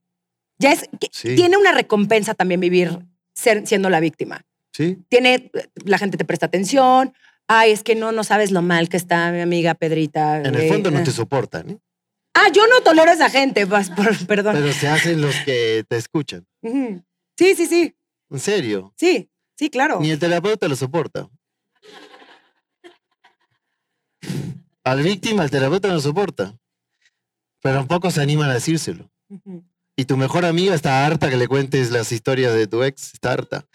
[0.60, 1.36] Ya es, Sí.
[1.36, 3.00] tiene una recompensa también vivir
[3.34, 4.98] ser- siendo la víctima ¿Sí?
[5.10, 5.52] tiene,
[5.86, 7.14] la gente te presta atención.
[7.48, 10.40] Ay, es que no, no sabes lo mal que está mi amiga Pedrita.
[10.40, 10.70] En el güey.
[10.70, 11.04] fondo no Ah.
[11.04, 11.78] te soportan, ¿eh?
[12.34, 14.56] Ah, yo no tolero a esa gente, por- perdón.
[14.56, 16.46] pero se hacen los que te escuchan.
[16.62, 17.04] Ujú.
[17.38, 17.96] Sí, sí, sí,
[18.32, 18.94] En serio.
[18.98, 20.00] sí, sí, claro.
[20.00, 21.30] Ni el terapeuta lo soporta.
[24.84, 26.58] Al víctima el terapeuta no lo soporta.
[27.62, 29.10] Pero tampoco se animan a decírselo.
[29.30, 29.64] Ujú.
[29.96, 33.14] Y tu mejor amiga está harta que le cuentes las historias de tu ex.
[33.14, 33.66] Está harta.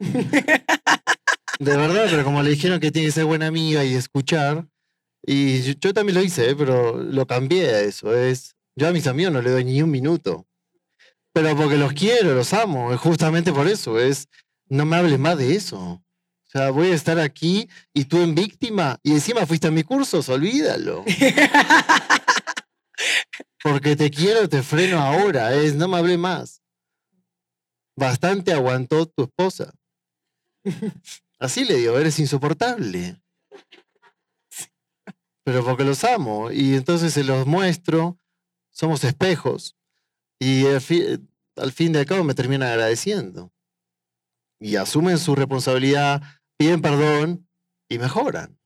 [1.60, 4.66] De verdad, pero como le dijeron que tiene que ser buena amiga y escuchar.
[5.26, 6.56] Y yo, yo también lo hice, ¿eh?
[6.56, 8.14] pero lo cambié a eso.
[8.14, 10.46] Es, yo a mis amigos no le doy ni un minuto.
[11.32, 12.92] Pero porque los quiero, los amo.
[12.92, 13.98] Es justamente por eso.
[13.98, 14.28] Es,
[14.68, 15.78] no me hables más de eso.
[15.78, 16.02] O
[16.46, 18.98] sea, voy a estar aquí y tú en víctima.
[19.02, 21.04] Y encima fuiste a mis cursos, olvídalo.
[23.62, 25.54] Porque te quiero, te freno ahora.
[25.54, 26.62] Es, no me hable más.
[27.96, 29.72] Bastante aguantó tu esposa.
[31.38, 33.20] Así le digo, eres insoportable.
[35.44, 36.50] Pero porque los amo.
[36.50, 38.18] Y entonces se los muestro.
[38.70, 39.76] Somos espejos.
[40.40, 40.82] Y al,
[41.56, 43.52] al fin de cabo me terminan agradeciendo.
[44.60, 46.22] Y asumen su responsabilidad,
[46.56, 47.48] piden perdón
[47.88, 48.58] y mejoran.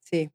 [0.00, 0.30] Sí.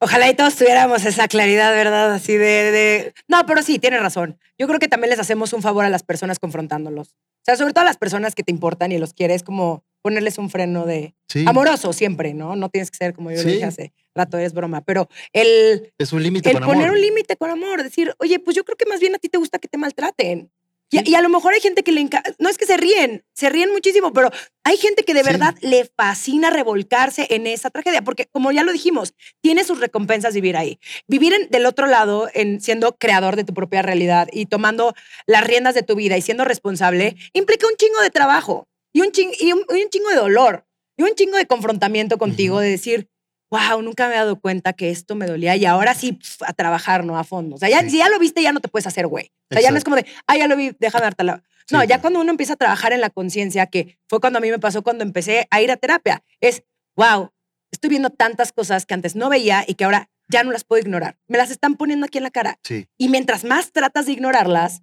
[0.00, 2.12] Ojalá y todos tuviéramos esa claridad, ¿verdad?
[2.12, 4.38] Así de, de- No, pero sí, tienes razón.
[4.58, 7.10] Yo creo que también les hacemos un favor a las personas confrontándolos.
[7.10, 10.38] O sea, sobre todo a las personas que te importan y los quieres como ponerles
[10.38, 11.44] un freno de Sí.
[11.48, 12.56] amoroso siempre, ¿no?
[12.56, 13.48] No tienes que ser como yo Sí.
[13.52, 16.96] dije hace rato, es broma, pero el, Es un límite el con poner amor.
[16.96, 19.38] un límite con amor, decir, oye, pues yo creo que más bien a ti te
[19.38, 20.50] gusta que te maltraten.
[20.94, 22.76] Y, a- y a lo mejor hay gente que le encanta, no es que se
[22.76, 24.30] ríen, se ríen muchísimo, pero
[24.62, 28.72] hay gente que de verdad le fascina revolcarse en esa tragedia, porque como ya lo
[28.72, 30.78] dijimos, tiene sus recompensas vivir ahí.
[31.08, 34.92] Vivir en- del otro lado, en siendo creador de tu propia realidad y tomando
[35.26, 39.08] las riendas de tu vida y siendo responsable, implica un chingo de trabajo y un,
[39.08, 42.62] ching- y un, y un chingo de dolor y un chingo de confrontamiento contigo, Ujú.
[42.62, 43.08] de decir,
[43.50, 46.52] wow, nunca me he dado cuenta que esto me dolía y ahora sí pf, a
[46.52, 47.18] trabajar, ¿no?
[47.18, 47.56] A fondo.
[47.56, 47.90] O sea, ya, Sí.
[47.90, 49.30] si ya lo viste, ya no te puedes hacer güey.
[49.50, 51.42] O sea, ya no es como de, ah, ya lo vi, déjame darte la.
[51.70, 54.42] No, Sí, ya cuando uno empieza a trabajar en la conciencia, que fue cuando a
[54.42, 56.64] mí me pasó cuando empecé a ir a terapia, es,
[56.96, 57.30] wow,
[57.70, 60.80] estoy viendo tantas cosas que antes no veía y que ahora ya no las puedo
[60.82, 61.18] ignorar.
[61.28, 62.58] Me las están poniendo aquí en la cara.
[62.64, 64.82] Sí, Y mientras más tratas de ignorarlas,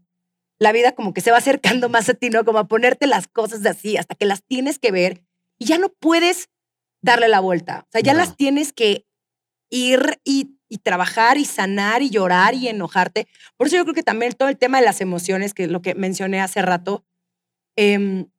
[0.60, 2.44] la vida como que se va acercando más a ti, ¿no?
[2.46, 5.24] Como a ponerte las cosas de así hasta que las tienes que ver
[5.58, 6.50] y ya no puedes
[7.02, 7.86] darle la vuelta.
[7.88, 8.20] O sea, ya No.
[8.20, 9.06] las tienes que
[9.72, 13.28] ir y, y trabajar y sanar y llorar y enojarte.
[13.56, 15.82] Por eso yo creo que también todo el tema de las emociones, que es lo
[15.82, 17.06] que mencioné hace rato,
[17.78, 18.30] em,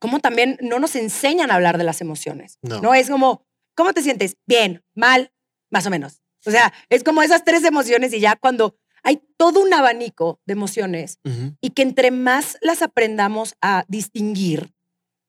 [0.00, 2.58] como también no nos enseñan a hablar de las emociones.
[2.62, 2.80] No.
[2.80, 3.44] No, es como,
[3.76, 4.36] ¿cómo te sientes?
[4.46, 5.32] Bien, mal,
[5.70, 6.22] más o menos.
[6.46, 10.52] O sea, es como esas tres emociones y ya cuando hay todo un abanico de
[10.52, 11.18] emociones
[11.60, 14.72] y que entre más las aprendamos a distinguir,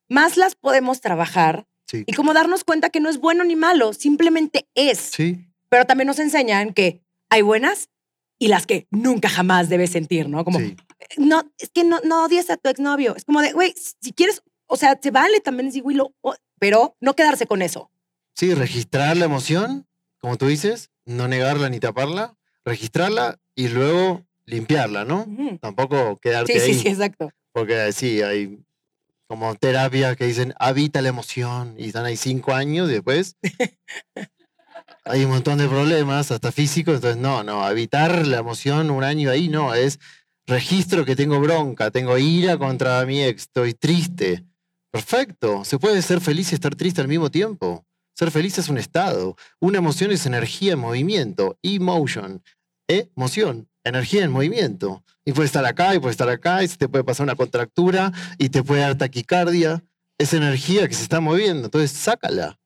[0.09, 3.93] más las podemos trabajar sí, y como darnos cuenta que no es bueno ni malo,
[3.93, 4.97] simplemente es.
[4.97, 7.89] sí, Pero también nos enseñan que hay buenas
[8.37, 10.43] y las que nunca jamás debes sentir, ¿no?
[10.43, 10.75] Como, sí.
[11.17, 13.15] no, es que no, no odies a tu exnovio.
[13.15, 15.97] Es como de, güey, si quieres, o sea, se vale también decir, güey,
[16.59, 17.91] pero no quedarse con eso.
[18.35, 19.87] Sí, registrar la emoción,
[20.19, 25.27] como tú dices, no negarla ni taparla, registrarla y luego limpiarla, ¿no?
[25.61, 26.79] Tampoco quedarte Sí, sí, ahí.
[26.79, 27.29] sí, exacto.
[27.53, 28.57] Porque sí, hay
[29.27, 33.37] como terapias que dicen habita la emoción y están ahí cinco años y después
[35.05, 36.95] hay un montón de problemas, hasta físicos.
[36.95, 39.99] Entonces, no, no, habitar la emoción un año ahí no, es
[40.47, 44.43] registro que tengo bronca, tengo ira contra mi ex, estoy triste.
[44.91, 47.85] Perfecto, se puede ser feliz y estar triste al mismo tiempo.
[48.15, 49.35] Ser feliz es un estado.
[49.59, 52.41] Una emoción es energía en movimiento, emotion,
[52.91, 55.03] emoción, energía en movimiento.
[55.25, 58.11] Y puede estar acá y puede estar acá y se te puede pasar una contractura
[58.37, 59.83] y te puede dar taquicardia.
[60.17, 62.59] Es energía que se está moviendo, entonces sácala.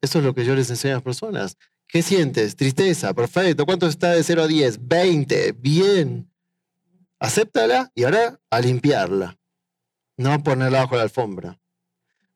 [0.00, 1.56] Eso es lo que yo les enseño a las personas.
[1.86, 2.56] ¿Qué sientes?
[2.56, 3.66] Tristeza, perfecto.
[3.66, 4.86] ¿Cuánto está de 0 a 10?
[4.86, 6.30] 20, bien.
[7.18, 9.36] Acéptala y ahora a limpiarla.
[10.16, 11.58] No ponerla bajo la alfombra.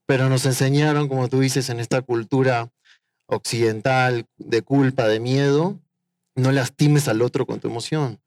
[0.07, 2.71] Pero nos enseñaron, como tú dices, en esta cultura
[3.27, 5.81] occidental de culpa, de miedo,
[6.35, 8.21] no lastimes al otro con tu emoción.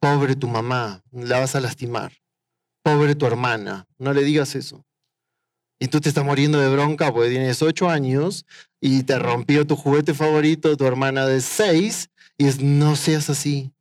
[0.00, 2.12] Pobre tu mamá, la vas a lastimar.
[2.82, 4.84] Pobre tu hermana, no le digas eso.
[5.78, 8.46] Y tú te estás muriendo de bronca porque tienes ocho años
[8.80, 13.72] y te rompió tu juguete favorito, tu hermana de seis, y es no seas así,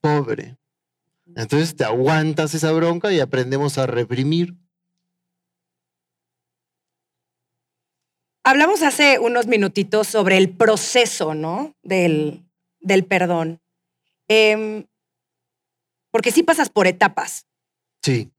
[0.00, 0.56] pobre.
[1.36, 4.54] Entonces te aguantas esa bronca y aprendemos a reprimir.
[8.44, 11.74] Hablamos hace unos minutitos sobre el proceso, ¿no?
[11.82, 12.44] Del,
[12.82, 13.60] del perdón.
[14.28, 14.86] Em,
[16.10, 17.46] porque sí pasas por etapas.
[18.02, 18.30] Sí.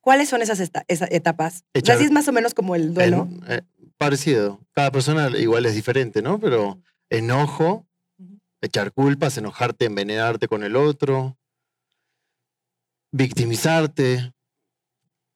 [0.00, 1.64] ¿Cuáles son esas, esta- esas etapas?
[1.74, 3.28] O sea, Echar- sí es más o menos como el duelo.
[3.48, 3.62] Eh,
[3.98, 4.60] parecido.
[4.72, 6.38] Cada persona igual es diferente, ¿no?
[6.40, 7.86] Pero enojo,
[8.60, 11.36] echar culpas, enojarte, envenenarte con el otro,
[13.12, 14.32] victimizarte,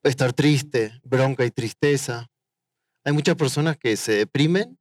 [0.03, 2.29] estar triste, bronca y tristeza.
[3.05, 4.79] Hay muchas personas que se deprimen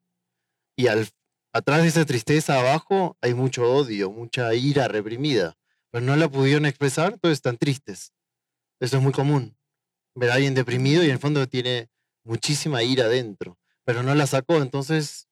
[0.77, 1.07] y al,
[1.53, 5.57] atrás de esa tristeza abajo hay mucho odio, mucha ira reprimida,
[5.89, 8.13] pero no la pudieron expresar, entonces están tristes.
[8.79, 9.55] Eso es muy común.
[10.15, 11.89] Ver a alguien deprimido y en el fondo tiene
[12.23, 15.27] muchísima ira dentro, pero no la sacó, entonces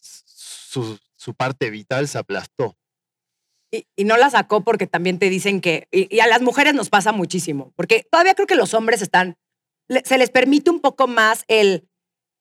[0.00, 0.98] su,
[1.36, 2.76] parte vital se aplastó.
[3.70, 7.12] Y, no la sacó porque también te dicen que, y, a las mujeres nos pasa
[7.12, 9.36] muchísimo, porque todavía creo que los hombres están,
[10.04, 11.88] se les permite un poco más el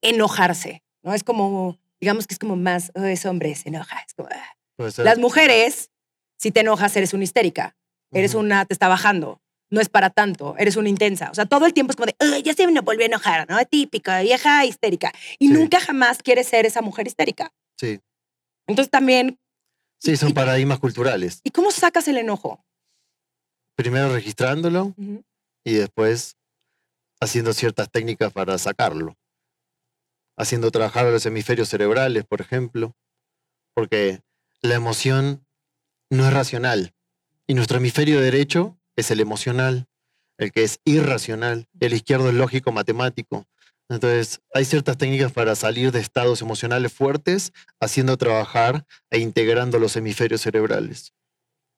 [0.02, 1.14] enojarse, ¿no?
[1.14, 4.00] Es como, digamos que es como más, "Oh, es hombre, se enoja.
[4.08, 4.56] Es como, "Ah".
[5.04, 5.90] Las mujeres,
[6.38, 7.76] si te enojas, eres una histérica,
[8.12, 11.30] eres una, te está bajando, no es para tanto, eres una intensa.
[11.32, 13.50] O sea, todo el tiempo es como de, "Ay, ya se me volvió a enojar,
[13.50, 13.64] ¿no?
[13.66, 15.12] Típica, vieja histérica.
[15.40, 15.54] Y Sí.
[15.54, 17.52] nunca jamás quieres ser esa mujer histérica.
[17.80, 18.00] Sí,
[18.68, 19.38] Entonces también,
[20.02, 21.40] sí, son paradigmas culturales.
[21.44, 22.64] ¿y cómo sacas el enojo?
[23.78, 24.94] Primero registrándolo
[25.66, 26.36] y después
[27.22, 29.16] haciendo ciertas técnicas para sacarlo.
[30.38, 32.96] Haciendo trabajar a los hemisferios cerebrales, por ejemplo,
[33.74, 34.22] porque
[34.62, 35.46] la emoción
[36.10, 36.94] no es racional
[37.48, 39.88] y nuestro hemisferio derecho es el emocional.
[40.38, 43.46] el que es irracional, el izquierdo es lógico matemático.
[43.88, 49.96] Entonces, hay ciertas técnicas para salir de estados emocionales fuertes, haciendo trabajar e integrando los
[49.96, 51.14] hemisferios cerebrales.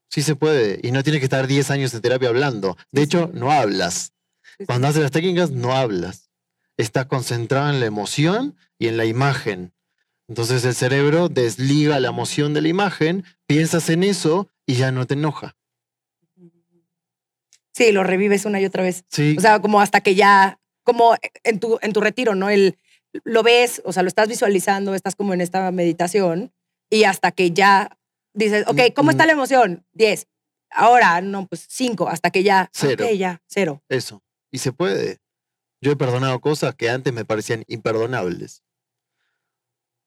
[0.10, 2.78] Sí se puede, y no tienes que estar 10 años en terapia hablando.
[2.92, 4.14] De hecho, no hablas.
[4.66, 6.27] Cuando haces las técnicas, no hablas.
[6.78, 9.74] Estás concentrado en la emoción y en la imagen.
[10.28, 15.08] Entonces el cerebro desliga la emoción de la imagen, piensas en eso y ya no
[15.08, 15.56] te enoja.
[17.74, 19.06] Sí, lo revives una y otra vez.
[19.10, 19.36] Sí.
[19.38, 22.50] O sea, como hasta que ya, como en tu, en tu retiro, ¿no?
[22.50, 22.78] El,
[23.24, 26.52] lo ves, o sea, lo estás visualizando, estás como en esta meditación
[26.90, 27.98] y hasta que ya
[28.34, 29.86] dices, ok, ¿cómo está la emoción?
[29.94, 30.28] 10.
[30.72, 33.06] Ahora, no, pues 5, hasta que ya, Cero.
[33.16, 33.82] ya, cero.
[33.90, 34.22] Eso.
[34.52, 35.20] Y se puede.
[35.82, 38.64] Yo he perdonado cosas que antes me parecían imperdonables.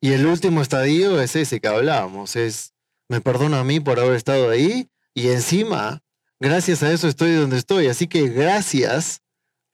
[0.00, 2.74] Y el último estadio es ese que hablábamos, es
[3.08, 6.02] me perdono a mí por haber estado ahí y encima,
[6.38, 7.88] gracias a eso estoy donde estoy.
[7.88, 9.22] Así que gracias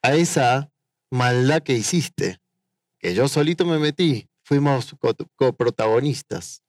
[0.02, 0.70] a esa
[1.10, 2.40] maldad que hiciste,
[2.98, 6.62] que yo solito me metí, fuimos co- coprotagonistas.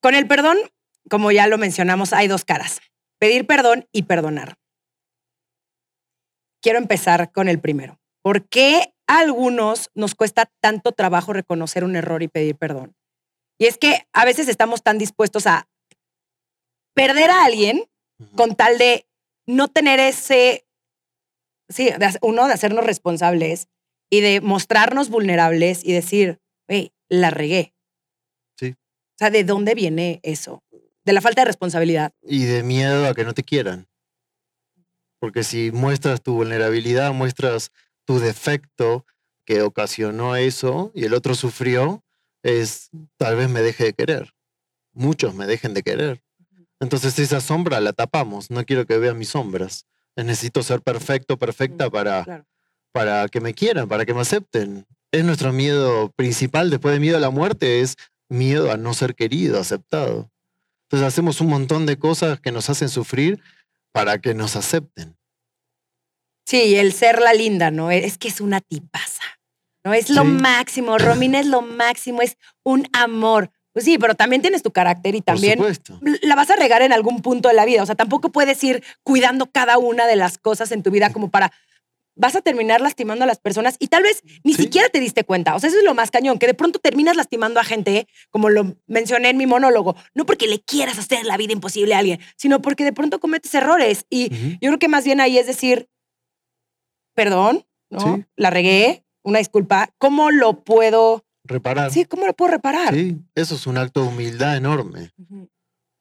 [0.00, 0.56] Con el perdón,
[1.08, 2.80] como ya lo mencionamos, hay dos caras.
[3.18, 4.56] Pedir perdón y perdonar.
[6.66, 8.00] Quiero empezar con el primero.
[8.22, 12.96] ¿Por qué a algunos nos cuesta tanto trabajo reconocer un error y pedir perdón?
[13.56, 15.68] Y es que a veces estamos tan dispuestos a
[16.92, 17.84] perder a alguien
[18.34, 19.06] con tal de
[19.46, 20.66] no tener ese,
[21.68, 23.68] sí, de uno, de hacernos responsables
[24.10, 27.74] y de mostrarnos vulnerables y decir, hey, la regué.
[28.58, 28.70] Sí.
[28.72, 30.64] O sea, ¿de dónde viene eso?
[31.04, 32.12] De la falta de responsabilidad.
[32.22, 33.86] y de miedo a que no te quieran.
[35.18, 37.70] Porque si muestras tu vulnerabilidad, muestras
[38.04, 39.04] tu defecto
[39.44, 42.02] que ocasionó eso y el otro sufrió,
[42.42, 44.34] es tal vez me deje de querer.
[44.92, 46.22] Muchos me dejen de querer.
[46.80, 48.50] Entonces esa sombra la tapamos.
[48.50, 49.86] No quiero que vean mis sombras.
[50.16, 52.46] Necesito ser perfecto, perfecta para, Claro.
[52.92, 54.86] para que me quieran, para que me acepten.
[55.12, 57.96] Es nuestro miedo principal después de miedo a la muerte, es
[58.28, 60.30] miedo a no ser querido, aceptado.
[60.84, 63.40] Entonces hacemos un montón de cosas que nos hacen sufrir
[63.96, 65.16] para que nos acepten.
[66.46, 67.90] Sí, el ser la linda, ¿no?
[67.90, 69.22] Es que es una tipaza.
[69.84, 69.94] ¿No?
[69.94, 70.28] Es lo Sí.
[70.28, 70.98] máximo.
[70.98, 73.50] Romina es lo máximo, es un amor.
[73.72, 75.98] Pues sí, pero también tienes tu carácter y también Por supuesto.
[76.22, 77.82] la vas a regar en algún punto de la vida.
[77.82, 81.30] O sea, tampoco puedes ir cuidando cada una de las cosas en tu vida como
[81.30, 81.52] para.
[82.18, 84.62] Vas a terminar lastimando a las personas y tal vez ni Sí.
[84.64, 85.54] siquiera te diste cuenta.
[85.54, 88.48] O sea, eso es lo más cañón, que de pronto terminas lastimando a gente, como
[88.48, 92.18] lo mencioné en mi monólogo, no porque le quieras hacer la vida imposible a alguien,
[92.36, 94.06] sino porque de pronto cometes errores.
[94.10, 95.88] Y yo creo que más bien ahí es decir,
[97.14, 98.00] perdón, ¿no?
[98.16, 98.24] Sí.
[98.36, 99.90] La regué, una disculpa.
[99.98, 101.24] ¿Cómo lo puedo?
[101.44, 101.92] Reparar.
[101.92, 102.94] Sí, ¿cómo lo puedo reparar?
[102.94, 105.12] Sí, eso es un acto de humildad enorme.
[105.18, 105.48] Ujú.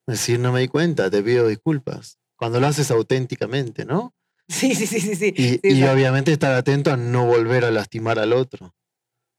[0.07, 2.17] Decir, no me di cuenta, te pido disculpas.
[2.37, 4.13] Cuando lo haces auténticamente, ¿no?
[4.49, 5.33] Sí, sí, sí, sí, sí.
[5.35, 8.75] Y, Sí, obviamente estar atento a no volver a lastimar al otro.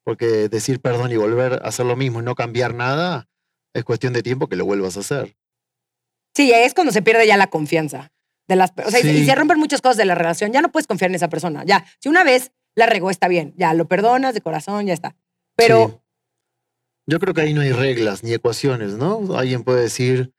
[0.04, 3.28] Porque decir perdón y volver a hacer lo mismo y no cambiar nada
[3.74, 5.36] es cuestión de tiempo que lo vuelvas a hacer.
[6.34, 8.12] Sí, ahí es cuando se pierde ya la confianza.
[8.48, 9.26] De las, o sea, y se- y Sí.
[9.26, 10.52] se rompen muchas cosas de la relación.
[10.52, 11.64] Ya no puedes confiar en esa persona.
[11.64, 13.54] Ya, si una vez la regó, está bien.
[13.56, 15.16] Ya, lo perdonas de corazón, ya está.
[15.56, 15.96] Pero Sí.
[17.08, 19.36] Yo creo que ahí no hay reglas ni ecuaciones, ¿no?
[19.36, 20.32] Alguien puede decir,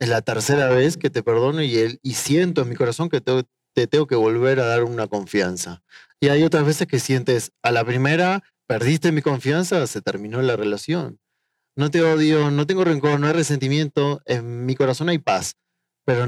[0.00, 3.20] es la tercera vez que te perdono y, el, y siento en mi corazón que
[3.20, 5.82] te, te tengo que volver a dar una confianza.
[6.20, 10.56] Y hay otras veces que sientes, a la primera, perdiste mi confianza, se terminó la
[10.56, 11.20] relación.
[11.76, 15.56] No te odio, no tengo rencor, no hay resentimiento, en mi corazón hay paz,
[16.04, 16.26] pero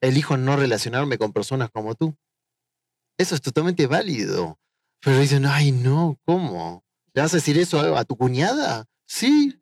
[0.00, 2.16] elijo no relacionarme con personas como tú.
[3.18, 4.58] Eso es totalmente válido.
[5.00, 6.84] Pero dicen, ay, no, ¿cómo?
[7.14, 8.86] ¿Le vas a decir eso a, a tu cuñada?
[9.06, 9.58] Sí.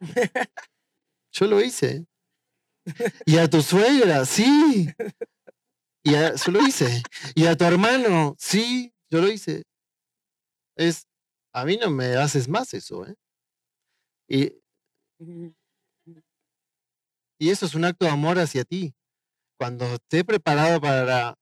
[1.32, 2.06] Yo lo hice.
[3.26, 4.88] Y a tu suegra, sí.
[6.02, 7.02] Y a, yo lo hice.
[7.34, 9.64] Y a tu hermano, sí, yo lo hice.
[10.76, 11.06] Es,
[11.52, 13.14] a mí no me haces más eso, ¿eh?
[14.28, 14.52] Y,
[17.38, 18.94] y eso es un acto de amor hacia ti.
[19.58, 21.34] Cuando esté preparado para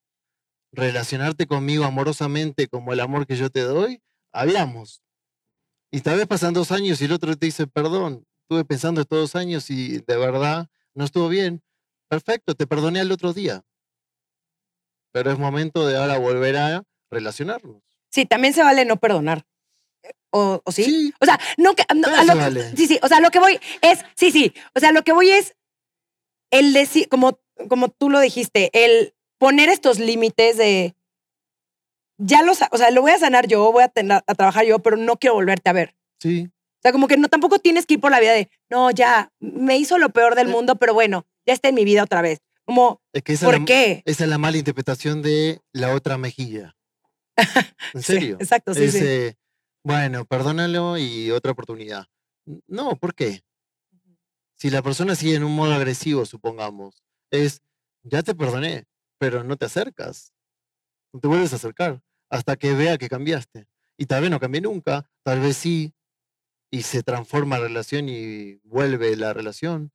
[0.73, 4.01] relacionarte conmigo amorosamente como el amor que yo te doy,
[4.33, 5.03] hablamos.
[5.91, 9.19] Y tal vez pasan dos años y el otro te dice, perdón, estuve pensando estos
[9.19, 11.63] dos años y de verdad no estuvo bien.
[12.09, 13.63] Perfecto, te perdoné al otro día.
[15.13, 17.83] Pero es momento de ahora volver a relacionarnos.
[18.13, 19.47] sí, también se vale no perdonar.
[20.31, 20.85] ¿O, o sí?
[20.85, 21.85] Sí, O sea, no que.
[21.95, 22.77] no, a lo que- vale.
[22.77, 22.99] Sí, sí.
[23.03, 24.05] O sea, lo que voy es.
[24.17, 24.53] Sí, sí.
[24.75, 25.55] O sea, lo que voy es
[26.51, 30.95] el decir, como, como tú lo dijiste, el poner estos límites de.
[32.19, 32.59] Ya los.
[32.71, 35.17] O sea, lo voy a sanar yo, voy a, tener- a trabajar yo, pero no
[35.17, 35.97] quiero volverte a ver.
[36.21, 36.49] sí.
[36.87, 39.77] Sea, como que no, tampoco tienes que ir por la vida de, no, ya, me
[39.77, 40.51] hizo lo peor del Eh.
[40.53, 42.39] mundo, pero bueno, ya está en mi vida otra vez.
[42.65, 44.03] Como, Es que esa, ¿por es la, qué?
[44.05, 46.77] esa es la mala interpretación de la otra mejilla.
[47.93, 48.37] ¿En Sí, serio?
[48.41, 49.01] exacto, sí, Es, sí.
[49.03, 49.35] eh,
[49.83, 52.07] bueno, perdónalo y otra oportunidad.
[52.69, 53.43] No, ¿por qué?
[54.55, 57.63] Si la persona sigue en un modo agresivo, supongamos, es,
[58.05, 58.85] ya te perdoné,
[59.19, 60.33] pero no te acercas.
[61.13, 63.67] No te vuelves a acercar hasta que vea que cambiaste.
[63.99, 65.93] Y tal vez no cambié nunca, tal vez sí,
[66.71, 69.93] y se transforma la relación y vuelve la relación.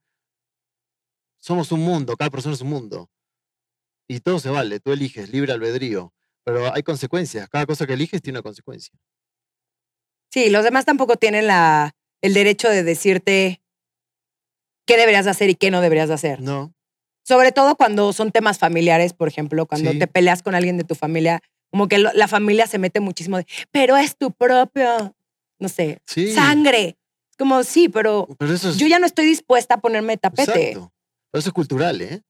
[1.40, 3.10] Somos un mundo, cada persona es un mundo.
[4.08, 6.14] Y todo se vale, tú eliges, libre albedrío.
[6.44, 8.94] Pero hay consecuencias, cada cosa que eliges tiene una consecuencia.
[10.32, 13.62] Sí, los demás tampoco tienen la, el derecho de decirte
[14.88, 16.42] qué deberías de hacer y qué no deberías de hacer.
[16.42, 16.74] No,
[17.24, 20.00] Sobre todo cuando son temas familiares, por ejemplo, cuando Sí.
[20.00, 23.46] te peleas con alguien de tu familia, como que la familia se mete muchísimo de,
[23.72, 25.16] pero es tu propio,
[25.62, 26.34] no sé, sí.
[26.34, 26.98] sangre.
[27.38, 28.78] Como sí, pero Pero eso es.
[28.78, 30.70] yo ya no estoy dispuesta a ponerme tapete.
[30.70, 30.94] Exacto.
[31.32, 32.22] Pero eso es cultural, ¿eh?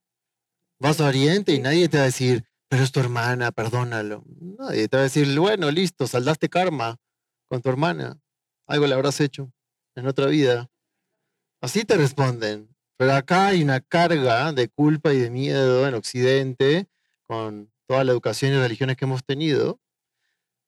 [0.79, 4.23] Vas a Oriente y nadie te va a decir, pero es tu hermana, perdónalo.
[4.59, 6.97] Nadie te va a decir, bueno, listo, saldaste karma
[7.47, 8.19] con tu hermana.
[8.67, 9.51] Algo le habrás hecho
[9.95, 10.69] en otra vida.
[11.59, 12.69] Así te responden.
[12.97, 16.87] Pero acá hay una carga de culpa y de miedo en Occidente,
[17.23, 19.79] con toda la educación y religiones que hemos tenido,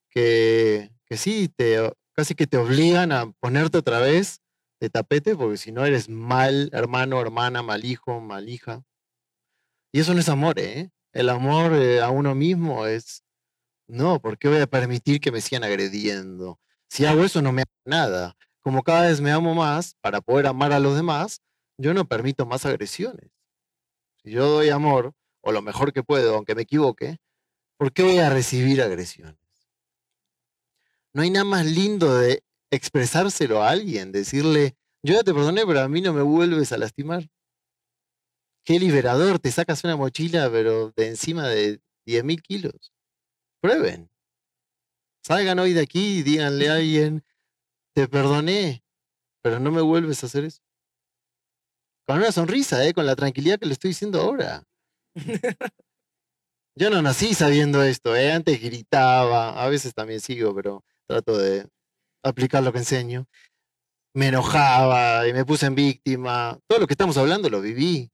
[0.09, 4.41] que, que sí, te, casi que te obligan a ponerte otra vez
[4.80, 8.84] de tapete, porque si no eres mal hermano, hermana, mal hijo, mal hija.
[9.91, 10.91] Y eso no es amor, ¿eh?
[11.14, 13.24] El amor eh, a uno mismo es,
[13.88, 16.59] no, ¿por qué voy a permitir que me sigan agrediendo?
[16.89, 18.36] Si hago eso no me hago nada.
[18.61, 21.41] Como cada vez me amo más para poder amar a los demás,
[21.78, 23.30] yo no permito más agresiones.
[24.24, 27.18] Si yo doy amor, o lo mejor que puedo, aunque me equivoque,
[27.78, 29.42] ¿por qué voy a recibir agresiones?
[31.14, 35.82] No hay nada más lindo de expresárselo a alguien, decirle, yo ya te perdoné, pero
[35.82, 37.30] a mí no me vuelves a lastimar.
[38.66, 42.93] Qué liberador, te sacas una mochila, pero de encima de 10.000 kilos.
[43.61, 44.09] Prueben.
[45.22, 47.24] Salgan hoy de aquí y díganle a alguien,
[47.93, 48.84] te perdoné,
[49.41, 50.61] pero no me vuelves a hacer eso.
[52.07, 52.93] Con una sonrisa, ¿eh?
[52.93, 54.64] con la tranquilidad que le estoy diciendo ahora.
[56.76, 58.32] Yo no nací sabiendo esto, ¿eh?
[58.32, 60.84] antes gritaba, a veces también sigo, pero
[61.14, 61.70] trato de
[62.24, 63.28] aplicar lo que enseño.
[64.16, 66.59] Me enojaba y me puse en víctima.
[66.68, 68.11] Todo lo que estamos hablando lo viví.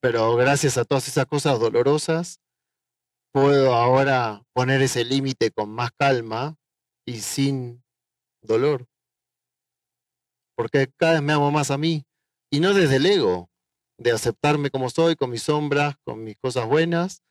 [0.00, 2.38] Pero gracias a todas esas cosas dolorosas,
[3.32, 6.56] puedo ahora poner ese límite con más calma
[7.06, 7.82] y sin
[8.42, 8.86] dolor.
[10.56, 12.04] Porque cada vez me amo más a mí.
[12.52, 13.48] Y no desde el ego,
[13.98, 17.22] de aceptarme como soy, con mis sombras, con mis cosas buenas,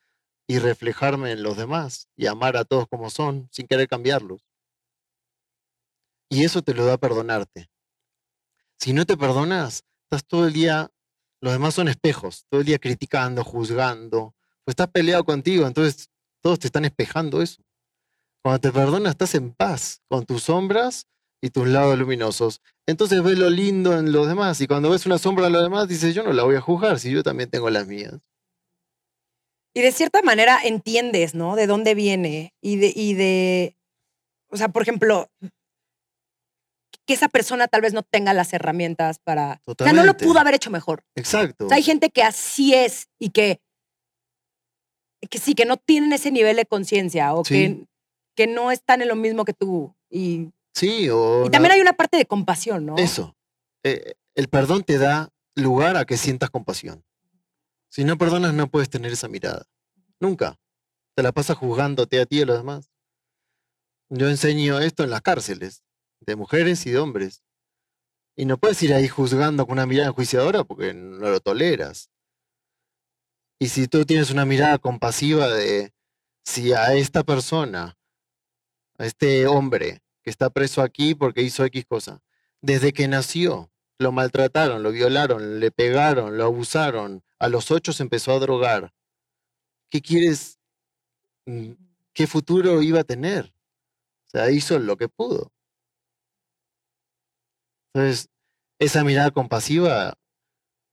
[0.48, 4.42] y reflejarme en los demás, y amar a todos como son, sin querer cambiarlos.
[6.30, 7.70] Y eso te lo da perdonarte.
[8.80, 10.92] Si no te perdonas, estás todo el día,
[11.42, 14.36] los demás son espejos, todo el día criticando, juzgando,
[14.66, 16.10] pues estás peleado contigo, entonces
[16.42, 17.64] todos te están espejando eso.
[18.42, 21.08] Cuando te perdonas, estás en paz con tus sombras
[21.42, 22.62] y tus lados luminosos.
[22.86, 25.88] Entonces ves lo lindo en los demás y cuando ves una sombra en los demás,
[25.88, 28.33] dices, yo no la voy a juzgar si yo también tengo las mías.
[29.76, 31.56] Y de cierta manera entiendes, ¿no?
[31.56, 33.76] De dónde viene y de, y de,
[34.50, 35.30] o sea, por ejemplo,
[37.06, 40.26] que esa persona tal vez no tenga las herramientas para, o sea, no lo Totalmente.
[40.26, 41.04] pudo haber hecho mejor.
[41.16, 41.66] Exacto.
[41.66, 43.60] O sea, hay gente que así es y que,
[45.30, 47.54] que sí, que no tienen ese nivel de conciencia o Sí.
[47.54, 47.86] que,
[48.36, 49.96] que no están en lo mismo que tú.
[50.10, 52.98] Y, Sí, o y también la- hay una parte de compasión, ¿no?
[52.98, 53.36] eso.
[53.84, 57.04] Eh, el perdón te da lugar a que sientas compasión.
[57.94, 59.68] Si no perdonas, no puedes tener esa mirada.
[60.20, 60.60] Nunca.
[61.14, 62.90] Te la pasas juzgándote a ti y a los demás.
[64.10, 65.84] Yo enseño esto en las cárceles,
[66.20, 67.44] de mujeres y de hombres.
[68.36, 72.10] Y no puedes ir ahí juzgando con una mirada enjuiciadora porque no lo toleras.
[73.60, 75.94] Y si tú tienes una mirada compasiva de
[76.44, 77.96] si a esta persona,
[78.98, 82.24] a este hombre que está preso aquí porque hizo X cosa,
[82.60, 88.04] desde que nació, lo maltrataron, lo violaron, le pegaron, lo abusaron, a los ocho se
[88.04, 88.94] empezó a drogar.
[89.92, 90.60] ¿Qué quieres?
[91.46, 91.74] mm,
[92.14, 93.54] ¿Qué futuro iba a tener?
[94.28, 95.52] O sea, hizo lo que pudo.
[97.94, 98.30] Entonces,
[98.80, 100.14] esa mirada compasiva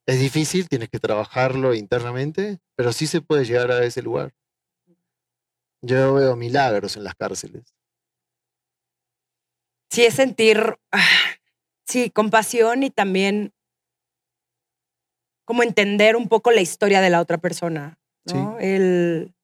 [0.06, 4.34] es difícil, tienes que trabajarlo internamente, pero sí se puede llegar a ese lugar.
[5.82, 7.76] Yo veo milagros en las cárceles.
[9.88, 11.04] Sí, es sentir, ah,
[11.86, 13.52] sí, compasión y también
[15.50, 18.56] como entender un poco la historia de la otra persona, ¿no?
[18.60, 19.34] El,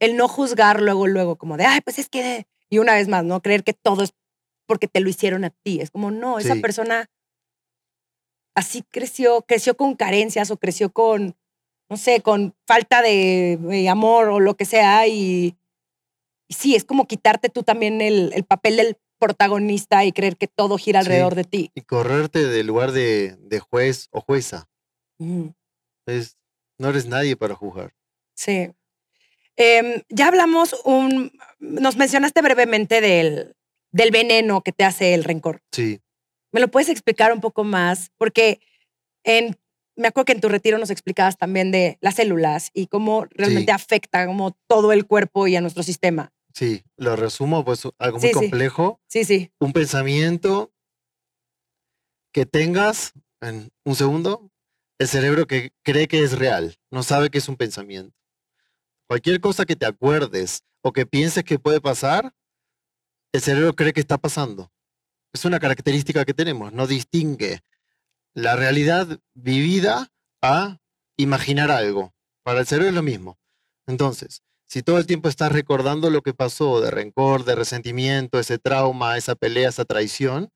[0.00, 3.24] el no juzgar luego, luego, como de, ay, pues es que, y una vez más,
[3.24, 3.42] ¿no?
[3.42, 4.14] Creer que todo es
[4.66, 5.82] porque te lo hicieron a ti.
[5.82, 6.62] Es como, no, esa Sí.
[6.62, 7.10] persona
[8.56, 11.36] así creció, creció con carencias o creció con,
[11.90, 15.06] no sé, con falta de, de amor o lo que sea.
[15.08, 15.58] Y,
[16.48, 20.46] y sí, es como quitarte tú también el, el papel del protagonista y creer que
[20.48, 21.06] todo gira Sí.
[21.06, 21.70] alrededor de ti.
[21.74, 24.68] Y correrte del lugar de, de juez o jueza.
[25.18, 25.48] Mm,
[26.06, 26.36] Es,
[26.78, 27.92] no eres nadie para juzgar.
[28.34, 28.70] sí.
[29.60, 33.56] Em, ya hablamos un, nos mencionaste brevemente del,
[33.90, 35.62] del veneno que te hace el rencor.
[35.72, 36.00] Sí,
[36.52, 38.12] ¿Me lo puedes explicar un poco más?
[38.16, 38.60] Porque
[39.24, 39.56] en,
[39.96, 43.72] me acuerdo que en tu retiro nos explicabas también de las células y cómo realmente
[43.72, 43.74] Sí.
[43.74, 46.32] afecta como todo el cuerpo y a nuestro sistema.
[46.58, 46.82] Sí.
[46.96, 48.40] Lo resumo, pues algo Sí, muy sí.
[48.40, 49.00] complejo.
[49.08, 49.52] Sí, sí.
[49.60, 50.72] Un pensamiento
[52.32, 54.50] que tengas en un segundo,
[54.98, 58.16] el cerebro que cree que es real, no sabe que es un pensamiento.
[59.08, 62.34] Cualquier cosa que te acuerdes o que pienses que puede pasar,
[63.32, 64.70] el cerebro cree que está pasando.
[65.32, 67.60] Es una característica que tenemos, no distingue
[68.34, 70.78] la realidad vivida a
[71.16, 72.12] imaginar algo.
[72.42, 73.38] Para el cerebro es lo mismo.
[73.86, 78.58] Entonces, si todo el tiempo estás recordando lo que pasó de rencor, de resentimiento, ese
[78.58, 80.52] trauma, esa pelea, esa traición,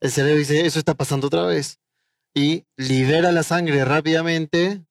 [0.00, 1.78] el cerebro dice, eso está pasando otra vez.
[2.34, 4.84] Y libera la sangre rápidamente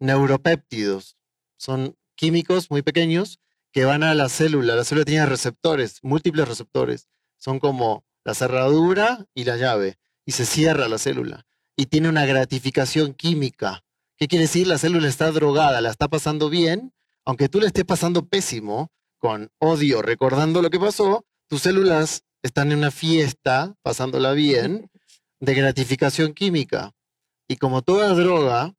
[0.00, 1.16] neuropéptidos.
[1.56, 3.38] Son químicos muy pequeños
[3.70, 4.74] que van a la célula.
[4.74, 7.08] La célula tiene receptores, múltiples receptores.
[7.36, 9.98] Son como la cerradura y la llave.
[10.24, 11.46] Y se cierra la célula.
[11.76, 13.84] Y tiene una gratificación química.
[14.16, 14.66] ¿Qué quiere decir?
[14.66, 16.92] La célula está drogada, la está pasando bien,
[17.24, 22.72] aunque tú le estés pasando pésimo, con odio, recordando lo que pasó, tus células están
[22.72, 24.90] en una fiesta, pasándola bien,
[25.40, 26.92] de gratificación química.
[27.48, 28.74] Y como toda droga,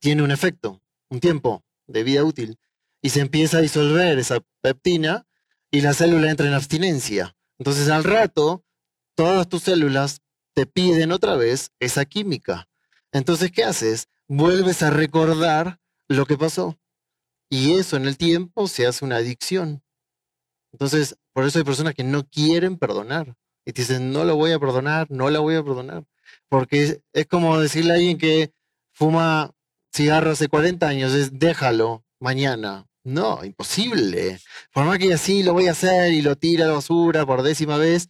[0.00, 2.58] tiene un efecto, un tiempo de vida útil.
[3.02, 5.26] Y se empieza a disolver esa peptina
[5.70, 7.36] y la célula entra en abstinencia.
[7.58, 8.64] Entonces al rato,
[9.14, 10.22] todas tus células
[10.54, 12.68] te piden otra vez esa química.
[13.12, 14.08] Entonces, ¿qué haces?
[14.26, 16.78] Vuelves a recordar lo que pasó.
[17.54, 19.80] Y eso en el tiempo se hace una adicción.
[20.72, 23.36] Entonces, por eso hay personas que no quieren perdonar.
[23.64, 26.04] Y te dicen, no lo voy a perdonar, no la voy a perdonar.
[26.48, 28.52] Porque es, como decirle a alguien que
[28.92, 29.52] fuma
[29.94, 32.88] cigarro hace 40 años, es déjalo mañana.
[33.04, 34.40] No, imposible.
[34.72, 37.44] Por más que así lo voy a hacer y lo tira a la basura por
[37.44, 38.08] décima vez,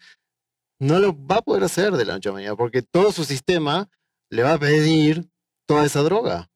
[0.78, 3.90] no lo va a poder hacer de la noche a mañana, porque todo su sistema
[4.30, 5.28] le va a pedir
[5.66, 6.48] toda esa droga.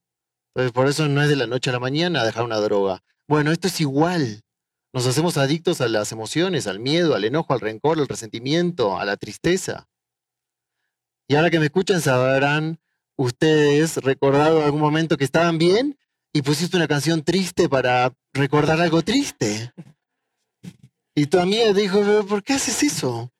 [0.58, 3.04] Entonces, por eso no es de la noche a la mañana dejar una droga.
[3.28, 4.42] Bueno, esto es igual.
[4.92, 9.04] Nos hacemos adictos a las emociones, al miedo, al enojo, al rencor, al resentimiento, a
[9.04, 9.88] la tristeza.
[11.28, 12.80] Y ahora que me escuchan sabrán
[13.16, 15.96] ustedes recordado algún momento que estaban bien
[16.32, 19.72] y pusiste una canción triste para recordar algo triste.
[21.14, 23.30] Y tu amiga dijo, "¿Pero ¿por qué haces eso?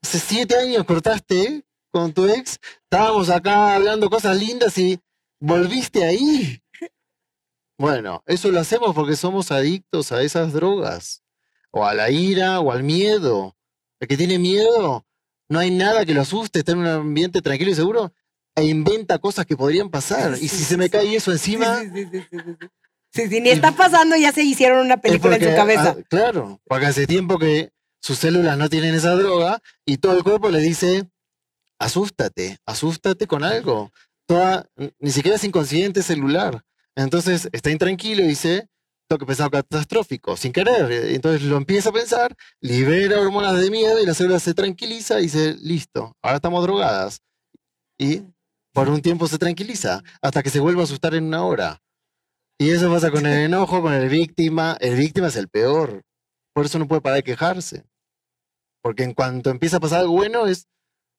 [0.00, 5.00] Hace siete años cortaste con tu ex, estábamos acá hablando cosas lindas y
[5.42, 6.62] volviste ahí.
[7.78, 11.22] Bueno, eso lo hacemos porque somos adictos a esas drogas,
[11.72, 13.56] o a la ira, o al miedo.
[13.98, 15.04] El que tiene miedo,
[15.48, 18.12] no hay nada que lo asuste, está en un ambiente tranquilo y seguro,
[18.54, 20.36] e inventa cosas que podrían pasar.
[20.40, 21.80] Y si se me cae eso encima,
[23.14, 25.96] Sí, sí, ni está pasando, ya se hicieron una película en su cabeza.
[25.98, 27.70] ah, claro, porque hace tiempo que
[28.00, 31.10] sus células no tienen esa droga y todo el cuerpo le dice,
[31.78, 33.92] asústate, asústate con algo.
[34.32, 34.66] Toda,
[34.98, 36.64] ni siquiera es inconsciente celular.
[36.96, 38.66] Entonces está intranquilo y dice,
[39.06, 40.90] tengo que pensar catastrófico, sin querer.
[41.14, 45.24] Entonces lo empieza a pensar, libera hormonas de miedo y la célula se tranquiliza y
[45.24, 47.20] dice, listo, ahora estamos drogadas.
[47.98, 48.22] Y
[48.72, 51.82] por un tiempo se tranquiliza, hasta que se vuelve a asustar en una hora.
[52.58, 54.78] Y eso pasa con el enojo, con el víctima.
[54.80, 56.04] El víctima es el peor.
[56.54, 57.84] Por eso no puede parar de quejarse.
[58.82, 60.68] Porque en cuanto empieza a pasar algo bueno es,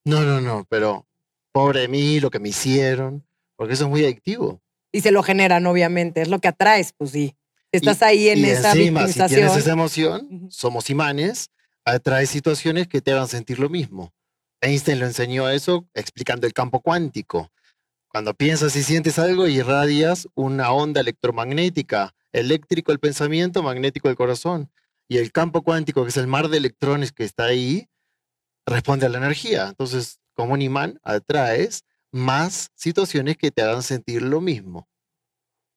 [0.03, 1.05] no, no, no, pero
[1.53, 3.23] pobre de mí, lo que me hicieron.
[3.55, 4.61] Porque eso es muy adictivo.
[4.91, 6.21] Y se lo generan, obviamente.
[6.21, 7.35] Es lo que atraes, pues sí.
[7.71, 9.39] Estás ahí en y esa encima, si victimización.
[9.39, 11.49] tienes esa emoción, somos imanes,
[11.85, 14.13] atrae situaciones que te hagan sentir lo mismo.
[14.61, 17.51] Einstein lo enseñó eso explicando el campo cuántico.
[18.09, 24.69] Cuando piensas y sientes algo, irradias una onda electromagnética, eléctrico el pensamiento, magnético el corazón.
[25.07, 27.89] Y el campo cuántico, que es el mar de electrones que está ahí,
[28.67, 29.67] responde a la energía.
[29.67, 34.87] Entonces, como un imán, atraes más situaciones que te hagan sentir lo mismo.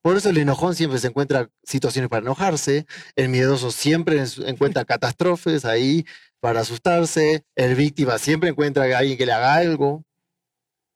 [0.03, 2.87] Por eso el enojón siempre se encuentra situaciones para enojarse,
[3.17, 4.85] el miedoso siempre en- encuentra
[5.17, 6.05] catástrofes ahí
[6.41, 10.03] para asustarse, el víctima siempre encuentra a alguien que le haga algo,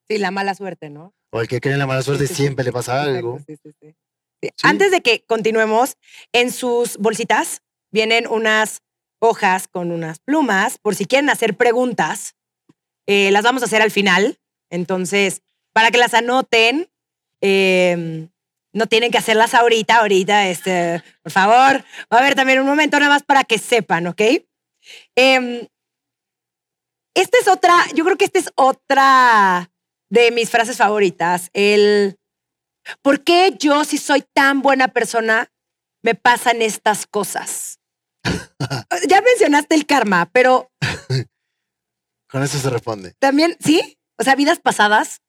[0.09, 1.15] Sí, la mala suerte, ¿no?
[1.33, 3.39] o el que cree en la mala suerte sí, sí, siempre le pasa algo.
[4.63, 5.97] Antes de que continuemos,
[6.33, 8.81] en sus bolsitas vienen unas
[9.21, 12.35] hojas con unas plumas por si quieren hacer preguntas.
[13.11, 14.39] Eh, las vamos a hacer al final.
[14.71, 15.43] Entonces,
[15.73, 16.89] para que las anoten.
[17.41, 18.29] Eh,
[18.73, 21.85] no tienen que hacerlas ahorita, ahorita, este, por favor.
[22.13, 24.21] Va a haber también un momento nada más para que sepan, ¿ok?
[25.17, 25.67] Em,
[27.15, 29.73] esta es otra, yo creo que esta es otra
[30.09, 31.51] de mis frases favoritas.
[31.53, 32.17] El,
[33.03, 35.51] ¿por qué yo, si soy tan buena persona,
[36.03, 37.81] me pasan estas cosas?
[39.09, 40.71] ya mencionaste el karma, pero
[42.31, 43.14] Con eso se responde.
[43.18, 43.99] también, ¿sí?
[44.18, 45.20] O sea, vidas pasadas.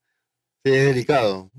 [0.63, 1.49] Sí, es delicado.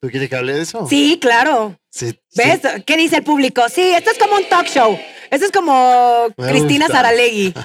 [0.00, 0.86] ¿Tú quieres que hable de eso?
[0.88, 1.78] Sí, claro.
[1.90, 2.18] Sí, sí.
[2.36, 2.60] ¿Ves?
[2.84, 3.68] ¿Qué dice el público?
[3.68, 4.98] Sí, esto es como un talk show.
[5.30, 6.98] Esto es como Me Cristina gusta.
[7.02, 7.54] Saralegui.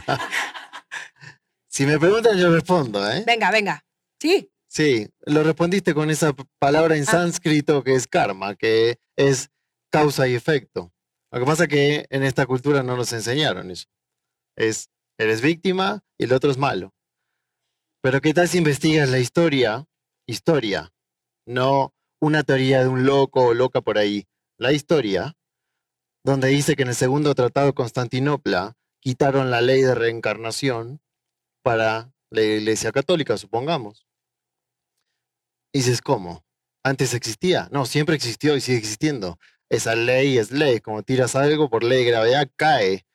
[1.69, 3.23] Si me preguntan, yo respondo, ¿eh?
[3.27, 3.85] Venga, venga.
[4.19, 4.49] Sí.
[4.67, 7.11] Sí, lo respondiste con esa palabra en Ah.
[7.11, 9.49] sánscrito que es karma, que es
[9.91, 10.91] causa y efecto.
[11.31, 13.85] Lo que pasa es que en esta cultura no nos enseñaron eso.
[14.55, 16.93] Es, eres víctima y el otro es malo.
[18.07, 19.85] Pero ¿qué tal si investigas la historia?
[20.25, 20.93] Historia,
[21.45, 24.29] no una teoría de un loco o loca por ahí.
[24.57, 25.35] La historia,
[26.23, 31.01] donde dice que en el segundo tratado de Constantinopla quitaron la ley de reencarnación
[31.63, 34.07] para la Iglesia Católica, supongamos.
[35.73, 36.45] Y dices, ¿cómo?
[36.85, 37.67] ¿Antes existía?
[37.73, 39.37] No, siempre existió y sigue existiendo.
[39.67, 40.79] Esa ley es ley.
[40.79, 43.05] Como tiras algo por ley de gravedad, cae.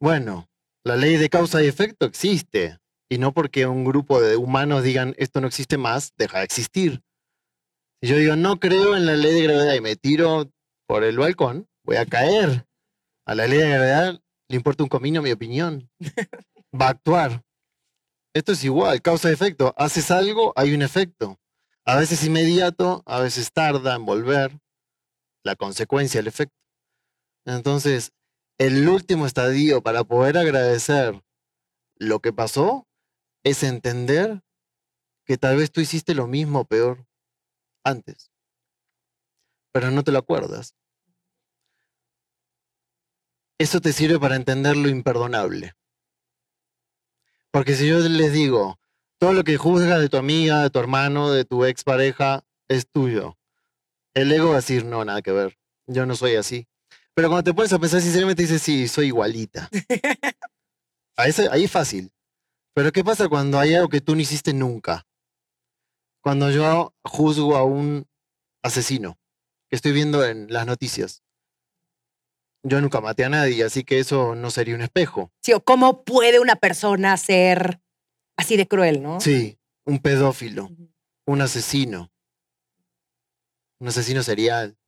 [0.00, 0.50] Bueno,
[0.82, 2.79] la ley de causa y efecto existe.
[3.12, 7.02] Y no porque un grupo de humanos digan esto no existe más, deja de existir.
[8.00, 10.48] Si yo digo, no creo en la ley de gravedad y me tiro
[10.86, 12.66] por el balcón, voy a caer.
[13.26, 15.90] A la ley de gravedad le importa un comino mi opinión.
[16.80, 17.42] Va a actuar.
[18.32, 19.74] Esto es igual, causa y efecto.
[19.76, 21.36] Haces algo, hay un efecto.
[21.84, 24.60] A veces inmediato, a veces tarda en volver.
[25.42, 26.54] La consecuencia, el efecto.
[27.44, 28.12] Entonces,
[28.58, 31.20] el último estadio para poder agradecer
[31.96, 32.86] lo que pasó
[33.44, 34.42] es entender
[35.26, 37.06] que tal vez tú hiciste lo mismo o peor
[37.84, 38.30] antes,
[39.72, 40.74] pero no te lo acuerdas.
[43.58, 45.74] Eso te sirve para entender lo imperdonable.
[47.52, 48.78] Porque si yo les digo,
[49.18, 53.36] todo lo que juzgas de tu amiga, de tu hermano, de tu expareja, es tuyo.
[54.14, 55.58] El ego va a decir, no, nada que ver.
[55.86, 56.68] Yo no soy así.
[57.14, 59.68] Pero cuando te pones a pensar sinceramente, dices, sí, soy igualita.
[61.16, 62.10] Ahí, es- ahí es fácil.
[62.80, 65.06] Pero ¿qué pasa cuando hay algo que tú no hiciste nunca?
[66.22, 68.08] Cuando yo juzgo a un
[68.62, 69.18] asesino
[69.68, 71.22] que estoy viendo en las noticias.
[72.62, 75.30] Yo nunca maté a nadie, así que eso no sería un espejo.
[75.42, 77.82] Sí, o cómo puede una persona ser
[78.38, 79.20] así de cruel, ¿no?
[79.20, 80.70] Sí, un pedófilo,
[81.26, 82.10] un asesino,
[83.78, 84.78] un asesino serial.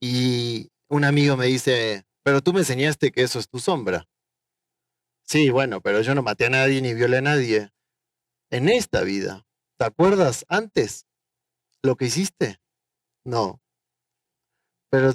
[0.00, 4.06] Y un amigo me dice, pero tú me enseñaste que eso es tu sombra.
[5.28, 7.70] Sí, bueno, pero yo no maté a nadie ni violé a nadie.
[8.50, 9.46] En esta vida,
[9.78, 11.06] ¿te acuerdas antes
[11.82, 12.60] lo que hiciste?
[13.24, 13.60] No.
[14.92, 15.12] Pero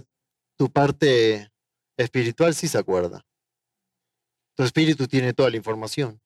[0.58, 1.52] tu parte
[1.98, 3.26] espiritual sí se acuerda.
[4.58, 6.22] Tu espíritu tiene toda la información.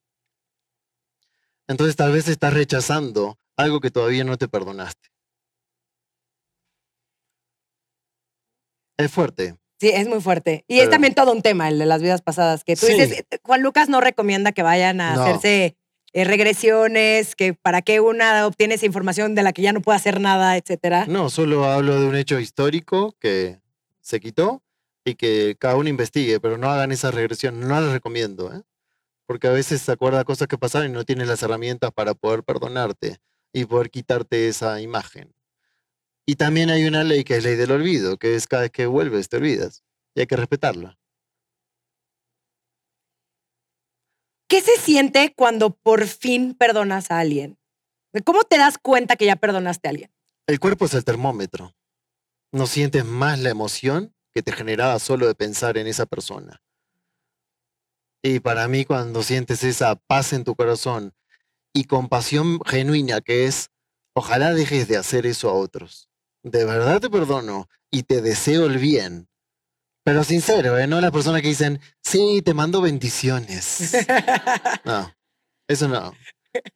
[1.68, 5.10] Entonces tal vez estás rechazando algo que todavía no te perdonaste.
[8.98, 9.58] Es fuerte.
[9.80, 10.64] Sí, es muy fuerte.
[10.68, 12.94] Y es también todo un tema, el de las vidas pasadas, que tú Sí.
[12.94, 15.22] dices, eh, Juan Lucas no recomienda que vayan a No.
[15.24, 15.76] hacerse
[16.14, 19.98] eh, regresiones, que para qué una obtiene esa información de la que ya no puede
[19.98, 21.06] hacer nada, etcétera.
[21.10, 23.60] No, solo hablo de un hecho histórico que
[24.00, 24.64] se quitó
[25.04, 27.60] y que cada uno investigue, pero no hagan esa regresión.
[27.60, 28.62] No la recomiendo, ¿eh?
[29.28, 32.44] Porque a veces se acuerda cosas que pasaron y no tienes las herramientas para poder
[32.44, 33.18] perdonarte
[33.52, 35.34] y poder quitarte esa imagen.
[36.26, 38.88] Y también hay una ley que es ley del olvido, que es cada vez que
[38.88, 39.84] vuelves te olvidas
[40.16, 40.98] y hay que respetarla.
[44.48, 47.58] ¿Qué se siente cuando por fin perdonas a alguien?
[48.24, 50.12] ¿Cómo te das cuenta que ya perdonaste a alguien?
[50.48, 51.76] El cuerpo es el termómetro.
[52.52, 56.62] No sientes más la emoción que te generaba solo de pensar en esa persona.
[58.22, 61.14] Y para mí cuando sientes esa paz en tu corazón
[61.74, 63.70] y compasión genuina que es,
[64.14, 66.10] ojalá dejes de hacer eso a otros.
[66.46, 69.28] De verdad te perdono y te deseo el bien.
[70.04, 70.86] Pero sincero, ¿eh?
[70.86, 73.96] No las personas que dicen, sí, te mando bendiciones.
[74.86, 75.12] No,
[75.68, 76.14] eso no.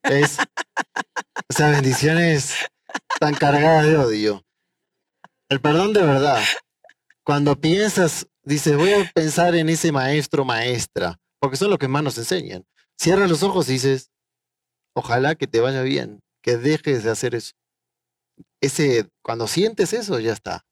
[0.01, 2.55] Es, o sea, bendiciones
[3.19, 4.43] tan cargadas de odio.
[5.49, 6.43] El perdón de verdad.
[7.23, 12.01] Cuando piensas, dices, voy a pensar en ese maestro, maestra, porque son los que más
[12.01, 12.65] nos enseñan.
[12.97, 14.09] Cierras los ojos y dices,
[14.95, 17.53] ojalá que te vaya bien, que dejes de hacer eso.
[18.61, 20.65] Ese, cuando sientes eso, ya está.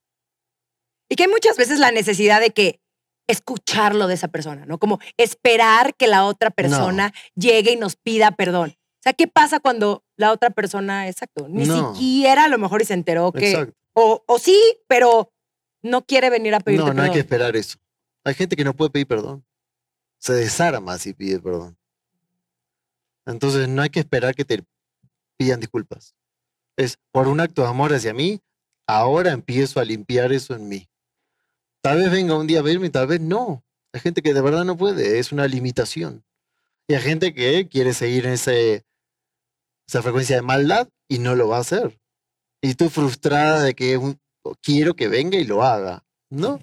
[1.10, 2.80] Y que hay muchas veces la necesidad de que
[3.28, 4.78] escucharlo de esa persona, ¿no?
[4.78, 8.72] Como esperar que la otra persona llegue y nos pida perdón.
[8.72, 11.94] O sea, ¿qué pasa cuando la otra persona, exacto, ni No.
[11.96, 14.58] siquiera a lo mejor y se enteró que, o, o sí,
[14.88, 15.32] pero
[15.82, 17.26] no quiere venir a pedirte No, no hay que perdón?
[17.26, 17.78] esperar eso.
[18.26, 19.46] Hay gente que no puede pedir perdón.
[20.20, 21.78] Se desarma si pide perdón.
[23.26, 24.64] Entonces no hay que esperar que te
[25.38, 26.16] pidan disculpas.
[26.78, 28.40] Es por un acto de amor hacia mí,
[28.88, 30.88] ahora empiezo a limpiar eso en mí.
[31.82, 33.64] Tal vez venga un día a verme tal vez no.
[33.94, 36.24] Hay gente que de verdad no puede, es una limitación.
[36.88, 38.84] Y hay gente que quiere seguir en esa
[40.02, 42.00] frecuencia de maldad y no lo va a hacer.
[42.62, 44.00] Y tú frustrada de que
[44.62, 46.06] quiero que venga y lo haga.
[46.30, 46.60] No,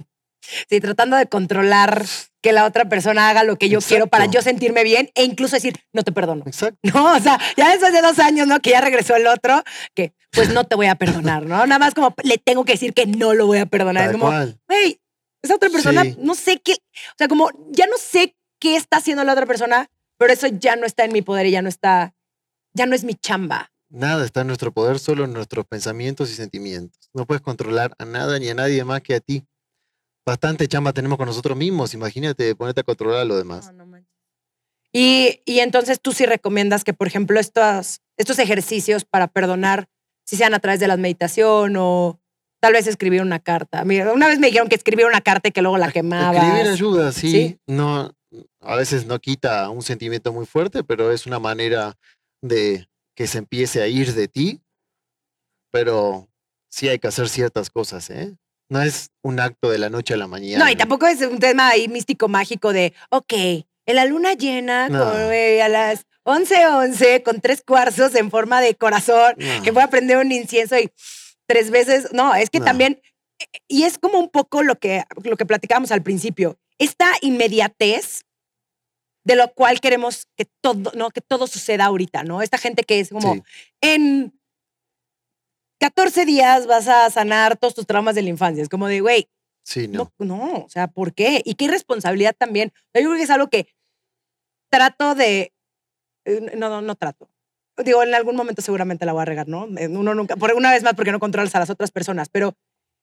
[0.69, 2.05] Sí, tratando de controlar
[2.43, 5.57] que la otra persona haga lo que yo quiero para yo sentirme bien e incluso
[5.57, 6.45] decir, no te perdono.
[6.47, 6.79] exacto.
[6.95, 8.61] No, o sea, ya después de dos años, ¿no?
[8.61, 9.63] Que ya regresó el otro,
[9.95, 11.67] que pues no te voy a perdonar, ¿no?
[11.67, 14.05] Nada más como le tengo que decir que no lo voy a perdonar.
[14.05, 14.61] Tal es como, cual.
[14.69, 15.01] güey,
[15.43, 16.17] esa otra persona, Sí.
[16.19, 19.89] no sé qué, o sea, como ya no sé qué está haciendo la otra persona,
[20.19, 22.15] pero eso ya no está en mi poder y ya no está,
[22.75, 23.71] ya no es mi chamba.
[23.91, 27.11] Nada está en nuestro poder, solo en nuestros pensamientos y sentimientos.
[27.15, 29.45] No puedes controlar a nada ni a nadie más que a ti.
[30.27, 31.95] Bastante chamba tenemos con nosotros mismos.
[31.95, 33.71] Imagínate ponerte a controlar a lo demás.
[34.93, 39.89] Y, y entonces tú sí recomiendas que, por ejemplo, estos, estos ejercicios para perdonar,
[40.25, 42.21] si sean a través de la meditación o
[42.61, 43.85] tal vez escribir una carta.
[43.85, 46.43] Mira, una vez me dijeron que escribir una carta y que luego la quemabas.
[46.43, 47.31] Escribir ayuda, sí.
[47.31, 47.61] Sí.
[47.67, 48.15] No,
[48.61, 51.99] a veces no quita un sentimiento muy fuerte, pero es una manera
[52.41, 54.63] de que se empiece a ir de ti.
[55.71, 56.29] Pero
[56.71, 58.37] sí hay que hacer ciertas cosas, ¿eh?
[58.75, 60.65] No es un acto de la noche a la mañana.
[60.65, 64.89] No, y tampoco es un tema ahí místico mágico de, ok, en la luna llena,
[64.89, 65.05] No.
[65.05, 69.63] con, eh, a las 11:11, con tres cuarzos en forma de corazón, No.
[69.63, 70.91] que voy a prender un incienso y
[71.47, 72.09] tres veces.
[72.13, 72.65] No, es que No.
[72.65, 73.01] también,
[73.69, 78.23] y es como un poco lo que, lo que platicábamos al principio, esta inmediatez
[79.25, 81.11] de lo cual queremos que todo, ¿no?
[81.11, 82.43] Que todo suceda ahorita, ¿no?
[82.43, 83.43] Esta gente que es como, Sí.
[83.83, 84.37] en
[85.85, 88.63] 14 días vas a sanar todos tus traumas de la infancia.
[88.63, 89.29] Es como de, güey,
[89.67, 90.11] Sí, no.
[90.19, 91.43] no, no, o sea, ¿por qué?
[91.45, 92.73] Y qué irresponsabilidad también.
[92.95, 93.69] Yo creo que es algo que
[94.71, 95.53] trato de.
[96.25, 97.29] eh, No, no, no trato.
[97.85, 99.65] Digo, en algún momento seguramente la voy a regar, ¿no?
[99.65, 102.55] Uno nunca, por una vez más, porque no controlas a las otras personas, pero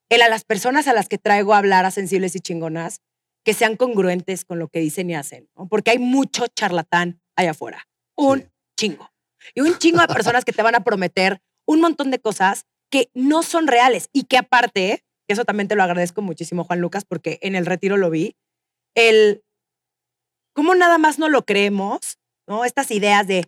[0.10, 3.02] el a las personas a las que traigo a hablar a sensibles y chingonas,
[3.46, 5.68] que sean congruentes con lo que dicen y hacen, ¿no?
[5.68, 7.88] Porque hay mucho charlatán allá afuera.
[8.18, 8.48] Un Sí.
[8.78, 9.12] chingo.
[9.54, 13.10] Y un chingo de personas que te van a prometer un montón de cosas que
[13.14, 17.39] no son reales y que aparte, eso también te lo agradezco muchísimo, Juan Lucas, porque
[17.42, 18.36] en el retiro lo vi,
[18.96, 19.44] el
[20.54, 22.66] cómo nada más no lo creemos, ¿no?
[22.66, 23.48] Estas ideas de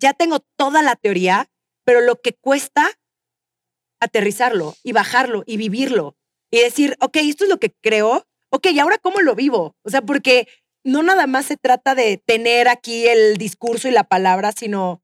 [0.00, 1.50] ya tengo toda la teoría,
[1.84, 2.86] pero lo que cuesta
[4.00, 6.16] aterrizarlo y bajarlo y vivirlo
[6.50, 9.74] y decir, ok, esto es lo que creo, ok, ¿y ahora cómo lo vivo?
[9.84, 10.48] O sea, porque
[10.84, 15.02] no nada más se trata de tener aquí el discurso y la palabra, sino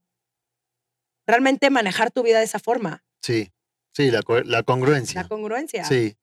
[1.27, 3.53] realmente manejar tu vida de esa forma, Sí,
[3.99, 5.23] sí, la, co- la congruencia.
[5.23, 5.85] la congruencia.
[5.85, 6.17] Sí.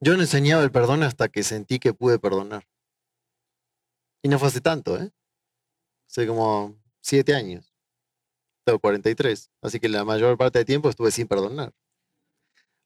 [0.00, 2.66] Yo no enseñaba el perdón hasta que sentí que pude perdonar.
[4.24, 5.12] Y no fue hace tanto, ¿eh?
[6.10, 7.72] Hace como siete años.
[8.64, 9.50] Tengo 43.
[9.62, 11.72] Así que la mayor parte del tiempo estuve sin perdonar.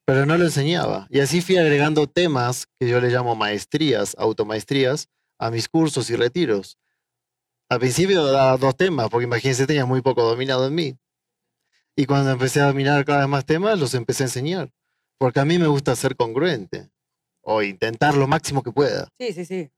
[0.07, 1.07] Pero no lo enseñaba.
[1.11, 5.09] Y así fui agregando temas que yo le llamo maestrías, automaestrías,
[5.39, 6.78] a mis cursos y retiros.
[7.70, 10.99] Al principio daba dos temas, porque imagínense, tenía muy poco dominado en mí.
[11.97, 14.70] Y cuando empecé a dominar cada vez más temas, los empecé a enseñar.
[15.18, 16.90] Porque a mí me gusta ser congruente.
[17.42, 19.09] O intentar lo máximo que pueda.
[19.18, 19.70] Sí, sí, sí.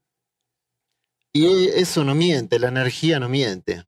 [1.33, 3.85] Y eso no miente, la energía no miente.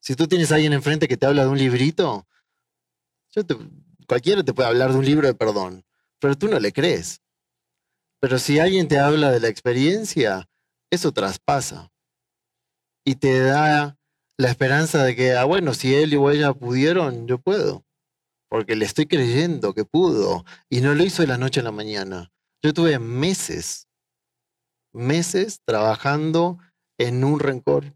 [0.00, 2.26] Si tú tienes a alguien enfrente que te habla de un librito,
[3.34, 3.56] yo te-
[4.08, 5.84] cualquiera te puede hablar de un libro de perdón,
[6.18, 7.22] pero tú no le crees.
[8.20, 10.48] Pero si alguien te habla de la experiencia,
[10.90, 11.90] eso traspasa.
[13.04, 13.96] Y te da
[14.40, 17.84] la esperanza de que, ah, bueno, si él o ella pudieron, yo puedo.
[18.48, 20.44] Porque le estoy creyendo que pudo.
[20.70, 22.32] Y no lo hizo de la noche a la mañana.
[22.62, 23.86] Yo tuve meses,
[24.94, 26.58] meses trabajando
[26.98, 27.94] en un rencor.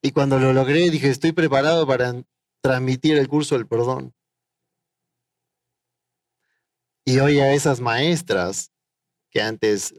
[0.00, 2.24] Y cuando lo logré, dije, estoy preparado para
[2.62, 4.14] transmitir el curso del perdón.
[7.04, 8.72] Y hoy a esas maestras
[9.30, 9.94] que antes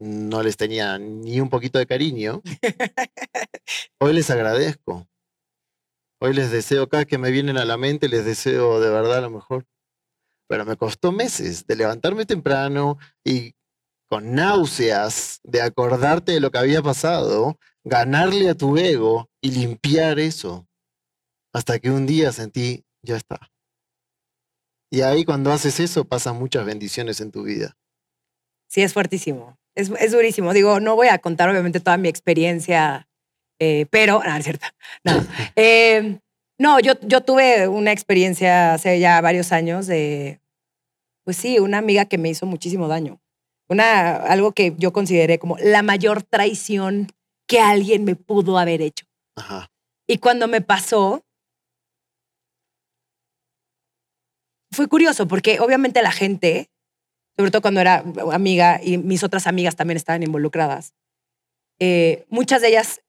[0.00, 2.42] no les tenía ni un poquito de cariño,
[4.00, 5.06] hoy les agradezco.
[6.22, 9.30] Hoy les deseo, cada que me vienen a la mente, les deseo de verdad lo
[9.30, 9.66] mejor.
[10.48, 13.54] Pero me costó meses de levantarme temprano y
[14.08, 20.18] con náuseas de acordarte de lo que había pasado, ganarle a tu ego y limpiar
[20.18, 20.66] eso.
[21.54, 23.50] Hasta que un día sentí, ya está.
[24.90, 27.76] Y ahí cuando haces eso pasan muchas bendiciones en tu vida.
[28.66, 29.59] Sí, es fuertísimo.
[29.76, 30.52] Es, es durísimo.
[30.52, 33.08] Digo, no voy a contar obviamente toda mi experiencia,
[33.60, 34.66] eh, pero, no, es cierto.
[35.04, 35.12] No.
[35.56, 36.18] Eh,
[36.58, 40.40] No, yo, yo tuve una experiencia hace ya varios años de,
[41.24, 43.18] pues sí, una amiga que me hizo muchísimo daño.
[43.70, 47.08] Una, algo que yo consideré como la mayor traición
[47.48, 49.06] que alguien me pudo haber hecho.
[49.36, 49.70] Ajá.
[50.06, 51.24] Y cuando me pasó,
[54.72, 56.68] fue curioso porque obviamente la gente,
[57.36, 60.94] sobre todo cuando era amiga y mis otras amigas también estaban involucradas,
[61.78, 63.00] eh, muchas de ellas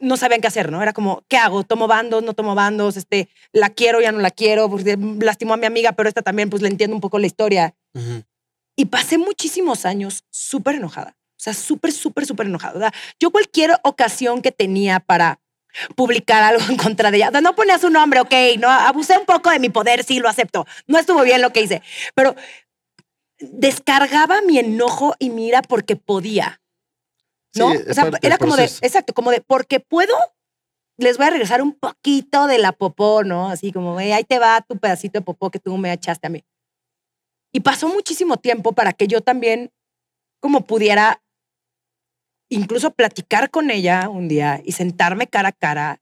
[0.00, 0.82] no sabían qué hacer, ¿no?
[0.82, 1.64] Era como, ¿qué hago?
[1.64, 2.22] ¿Tomo bandos?
[2.22, 2.96] ¿No tomo bandos?
[2.96, 4.00] Este, ¿La quiero?
[4.00, 4.68] ¿Ya no la quiero?
[4.68, 4.84] Pues,
[5.20, 7.74] lastimó a mi amiga, pero esta también, pues le entiendo un poco la historia.
[7.94, 8.22] Ujú.
[8.76, 11.16] Y pasé muchísimos años súper enojada.
[11.32, 12.76] O sea, súper, súper, súper enojada.
[12.76, 15.40] O sea, yo cualquier ocasión que tenía para
[15.96, 19.16] publicar algo en contra de ella, o sea, no ponía su nombre, ok, no, abusé
[19.16, 20.66] un poco de mi poder, sí, lo acepto.
[20.86, 21.82] No estuvo bien lo que hice,
[22.14, 22.36] pero
[23.50, 26.60] descargaba mi enojo y mi ira porque podía.
[27.54, 27.70] ¿No?
[27.72, 30.14] Sí, o sea, era como de, exacto, como de, porque puedo,
[30.96, 33.50] les voy a regresar un poquito de la popó, ¿no?
[33.50, 36.30] Así como, "Ey, ahí te va tu pedacito de popó que tú me echaste a
[36.30, 36.44] mí.
[37.52, 39.70] Y pasó muchísimo tiempo para que yo también,
[40.40, 41.22] como pudiera,
[42.48, 46.00] incluso platicar con ella un día y sentarme cara a cara.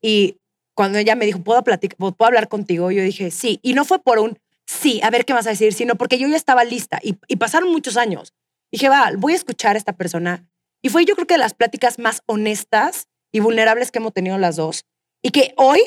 [0.00, 0.38] Y
[0.76, 2.92] cuando ella me dijo, ¿puedo, platicar, puedo hablar contigo?
[2.92, 3.58] Yo dije, sí.
[3.62, 6.28] Y no fue por un sí, a ver qué vas a decir, sino porque yo
[6.28, 6.98] ya estaba lista.
[7.02, 8.32] Y, y pasaron muchos años.
[8.72, 10.48] Dije, va, voy a escuchar a esta persona.
[10.82, 14.38] Y fue yo creo que de las pláticas más honestas y vulnerables que hemos tenido
[14.38, 14.84] las dos.
[15.22, 15.80] Y que hoy,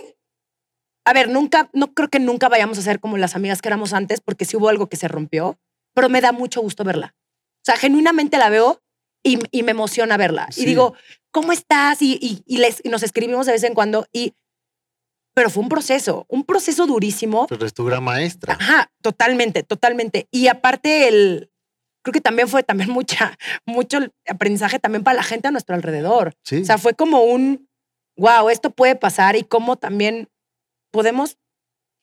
[1.05, 3.93] a ver, nunca, no creo que nunca vayamos a ser como las amigas que éramos
[3.93, 5.59] antes, porque sí hubo algo que se rompió,
[5.93, 7.15] pero me da mucho gusto verla.
[7.57, 8.81] O sea, genuinamente la veo
[9.23, 10.47] y, y me emociona verla.
[10.51, 10.63] Sí.
[10.63, 10.95] Y digo,
[11.31, 12.01] ¿cómo estás?
[12.01, 14.07] Y, y, y les, y nos escribimos de vez en cuando.
[14.11, 14.33] Y,
[15.37, 17.45] pero fue un proceso, un proceso durísimo.
[17.45, 18.57] Pero es tu gran maestra.
[18.59, 20.27] Ajá, totalmente, totalmente.
[20.31, 21.51] Y aparte, el,
[22.03, 26.33] creo que también fue también mucha, mucho aprendizaje también para la gente a nuestro alrededor.
[26.43, 26.61] Sí.
[26.63, 27.69] O sea, fue como un,
[28.17, 30.27] wow, esto puede pasar y cómo también
[30.91, 31.37] podemos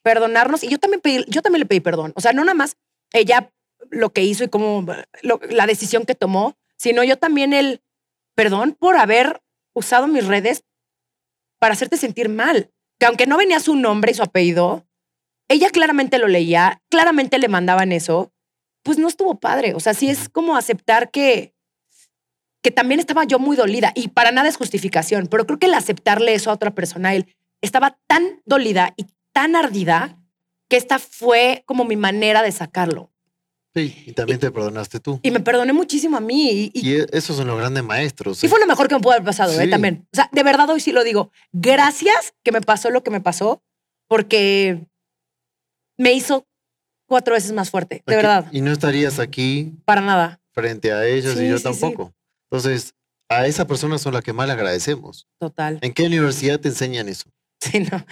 [0.04, 0.62] perdonarnos.
[0.62, 2.12] Y yo también, pedí, yo también le pedí perdón.
[2.14, 2.76] O sea, no nada más
[3.12, 3.50] ella
[3.90, 4.86] lo que hizo y cómo
[5.22, 7.82] lo- la decisión que tomó, sino yo también el
[8.36, 9.42] perdón por haber
[9.74, 10.62] usado mis redes
[11.58, 12.70] para hacerte sentir mal.
[12.98, 14.86] Que aunque no venía su nombre y su apellido,
[15.48, 18.32] ella claramente lo leía, claramente le mandaban eso,
[18.82, 19.74] pues no estuvo padre.
[19.74, 21.54] O sea, sí es como aceptar que,
[22.62, 25.74] que también estaba yo muy dolida y para nada es justificación, pero creo que el
[25.74, 30.18] aceptarle eso a otra persona, él estaba tan dolida y tan ardida
[30.68, 33.13] que esta fue como mi manera de sacarlo.
[33.74, 35.18] Sí, y también te perdonaste tú.
[35.22, 38.42] Y me perdoné muchísimo a mí y, y- Y esos son los grandes maestros.
[38.42, 38.48] y ¿eh?
[38.48, 39.66] fue lo mejor que me pudo haber pasado, ¿eh?
[39.68, 40.06] También.
[40.12, 41.32] O sea, de verdad hoy sí lo digo.
[41.52, 43.62] Gracias que me pasó lo que me pasó
[44.08, 44.86] porque
[45.98, 46.46] me hizo
[47.08, 48.46] cuatro veces más fuerte, de verdad.
[48.52, 50.40] Y no estarías aquí Para nada.
[50.52, 51.64] frente a ellos Sí, y yo sí.
[51.64, 52.12] tampoco.
[52.50, 52.94] Entonces,
[53.28, 55.26] a esas personas son las que más le agradecemos.
[55.40, 55.78] Total.
[55.82, 57.28] ¿En qué universidad te enseñan eso?
[57.70, 58.04] Sí, no.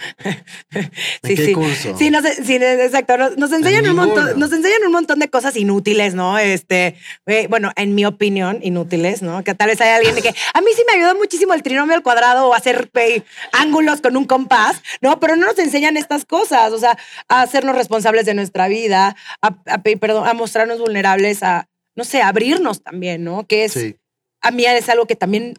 [0.73, 0.91] ¿En
[1.23, 1.53] sí, qué sí.
[1.53, 1.97] curso?
[1.97, 3.17] Sí, nos, sí, exacto.
[3.17, 6.39] Nos, nos enseñan un montón, nos enseñan un montón de cosas inútiles, ¿no?
[6.39, 6.95] Este,
[7.27, 9.43] eh, bueno, en mi opinión, inútiles, ¿no?
[9.43, 11.95] Que tal vez hay alguien de que a mí sí me ayudó muchísimo el trinomio
[11.95, 15.19] al cuadrado o hacer eh, ángulos con un compás, ¿no?
[15.19, 16.97] Pero no nos enseñan estas cosas, o sea,
[17.27, 22.03] a hacernos responsables de nuestra vida, a, a pedir perdón, a mostrarnos vulnerables, a, no
[22.05, 23.45] sé, abrirnos también, ¿no?
[23.45, 23.97] Que es, Sí,
[24.43, 25.55] a mí es algo que también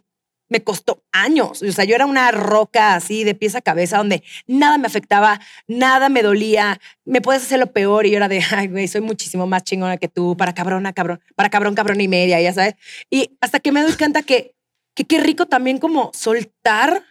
[0.49, 1.61] me costó años.
[1.61, 5.39] O sea, yo era una roca así de pies a cabeza donde nada me afectaba,
[5.67, 9.01] nada me dolía, me puedes hacer lo peor y yo era de, ay, güey, soy
[9.01, 12.75] muchísimo más chingona que tú, para cabrona, cabrón, para cabrón, cabrón y media, ya sabes.
[13.09, 14.55] Y hasta que me doy cuenta que,
[14.95, 17.03] que qué rico también como soltar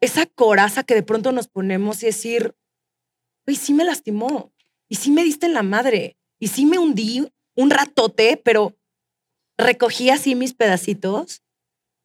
[0.00, 2.54] esa coraza que de pronto nos ponemos y decir,
[3.46, 4.52] güey, sí me lastimó
[4.88, 8.76] y sí me diste en la madre y sí me hundí un ratote, pero
[9.58, 11.42] recogí así mis pedacitos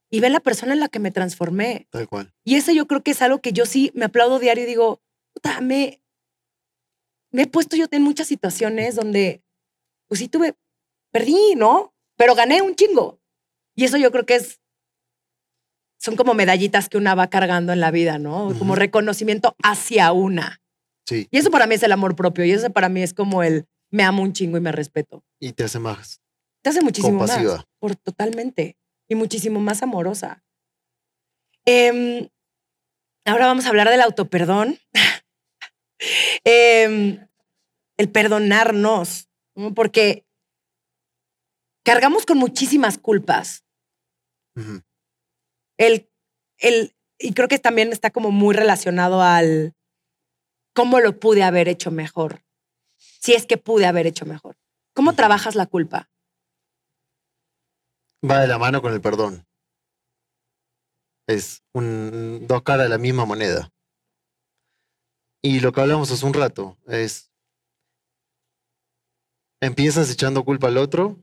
[0.09, 1.87] y ve la persona en la que me transformé.
[1.89, 2.33] tal cual.
[2.43, 5.01] Y eso yo creo que es algo que yo sí me aplaudo diario y digo,
[5.33, 6.01] puta, me,
[7.31, 9.43] me he puesto yo en muchas situaciones donde,
[10.07, 10.55] pues sí tuve,
[11.11, 11.93] perdí, ¿no?
[12.17, 13.19] Pero gané un chingo.
[13.75, 14.61] Y eso yo creo que es,
[15.99, 18.47] son como medallitas que una va cargando en la vida, ¿no?
[18.59, 18.75] Como Ujú.
[18.75, 20.61] reconocimiento hacia una.
[21.07, 23.43] Sí, Y eso para mí es el amor propio y eso para mí es como
[23.43, 25.23] el, me amo un chingo y me respeto.
[25.39, 26.21] y te hace más.
[26.61, 27.29] Te hace muchísimo más.
[27.31, 27.65] Compasiva.
[27.79, 28.75] Por totalmente.
[29.07, 30.43] Y muchísimo más amorosa.
[31.65, 32.29] Em,
[33.25, 34.79] ahora vamos a hablar del autoperdón.
[36.43, 37.25] Em,
[37.97, 39.73] el perdonarnos, ¿no?
[39.73, 40.25] porque
[41.83, 43.63] cargamos con muchísimas culpas.
[45.77, 46.09] El,
[46.57, 49.73] el, y creo que también está como muy relacionado al
[50.73, 52.43] cómo lo pude haber hecho mejor.
[52.97, 54.57] Si es que pude haber hecho mejor.
[54.93, 56.09] ¿Cómo trabajas la culpa?
[58.25, 59.45] Va de la mano con el perdón.
[61.27, 63.69] Es un, dos caras de la misma moneda.
[65.43, 67.31] Y lo que hablamos hace un rato es,
[69.61, 71.19] empiezas echando culpa al otro,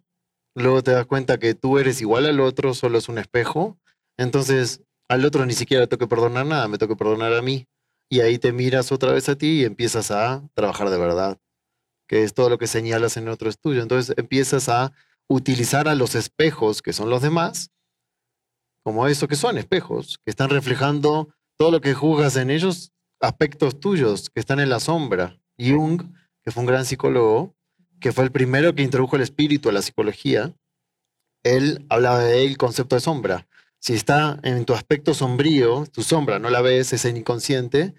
[0.54, 3.80] luego te das cuenta que tú eres igual al otro, solo es un espejo,
[4.16, 7.66] entonces al otro ni siquiera tengo que perdonar nada, me tengo que perdonar a mí.
[8.08, 11.38] Y ahí te miras otra vez a ti y empiezas a trabajar de verdad,
[12.06, 13.82] que es todo lo que señalas en otro estudio.
[13.82, 14.92] Entonces empiezas a
[15.28, 17.70] utilizar a los espejos, que son los demás,
[18.84, 23.78] como eso que son espejos, que están reflejando todo lo que juzgas en ellos, aspectos
[23.78, 25.38] tuyos que están en la sombra.
[25.58, 26.02] Jung,
[26.42, 27.54] que fue un gran psicólogo,
[28.00, 30.54] que fue el primero que introdujo el espíritu a la psicología,
[31.44, 33.46] él hablaba del concepto de sombra.
[33.78, 37.94] Si está en tu aspecto sombrío, tu sombra, no la ves, es el inconsciente,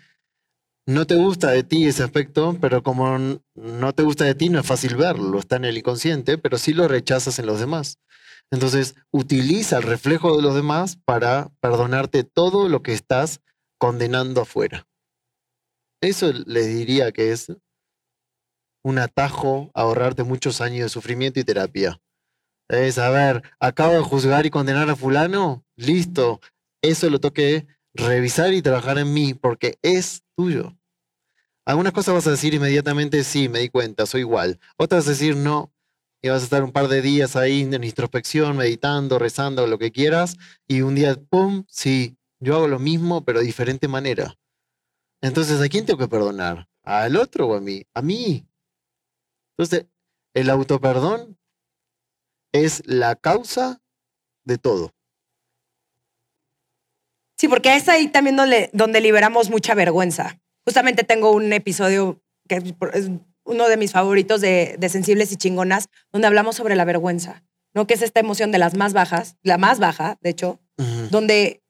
[0.86, 3.18] no te gusta de ti ese aspecto, pero como
[3.56, 6.74] no te gusta de ti, no es fácil verlo, está en el inconsciente, pero sí
[6.74, 8.00] lo rechazas en los demás.
[8.52, 13.42] Entonces, utiliza el reflejo de los demás para perdonarte todo lo que estás
[13.80, 14.88] condenando afuera.
[16.02, 17.52] Eso les diría que es
[18.84, 22.02] un atajo a ahorrarte muchos años de sufrimiento y terapia.
[22.70, 26.42] Es, a ver, acabo de juzgar y condenar a fulano, listo,
[26.82, 30.78] eso lo toque revisar y trabajar en mí porque es tuyo.
[31.66, 34.60] Algunas cosas vas a decir inmediatamente, sí, me di cuenta, soy igual.
[34.78, 35.74] Otras decir, no,
[36.22, 39.92] y vas a estar un par de días ahí en introspección, meditando, rezando, lo que
[39.92, 40.38] quieras,
[40.68, 44.38] y un día, ¡pum!, sí, yo hago lo mismo, pero de diferente manera.
[45.22, 46.68] Entonces, ¿a quién tengo que perdonar?
[46.84, 47.84] ¿Al otro o a mí?
[47.94, 48.46] A mí.
[49.58, 49.88] Entonces,
[50.34, 51.38] el autoperdón
[52.54, 53.82] es la causa
[54.46, 54.92] de todo.
[57.44, 60.40] Sí, porque es ahí también donde, donde liberamos mucha vergüenza.
[60.66, 62.56] Justamente tengo un episodio que
[62.94, 63.12] es
[63.44, 67.86] uno de mis favoritos de, Sensibles y Chingonas, donde hablamos sobre la vergüenza, ¿no?
[67.86, 70.62] Que es esta emoción de las más bajas, la más baja, de hecho,
[71.12, 71.62] donde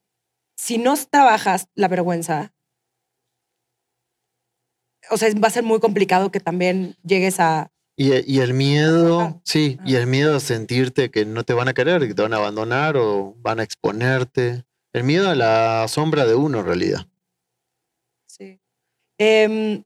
[0.56, 2.54] si no trabajas la vergüenza,
[5.10, 7.72] o sea, va a ser muy complicado que también llegues a...
[7.98, 12.08] Y, el miedo, sí, y el miedo a sentirte que no te van a querer,
[12.08, 14.66] que te van a abandonar o van a exponerte.
[14.94, 17.08] El miedo a la sombra de uno, en realidad.
[18.28, 18.62] Sí.
[19.18, 19.84] Em,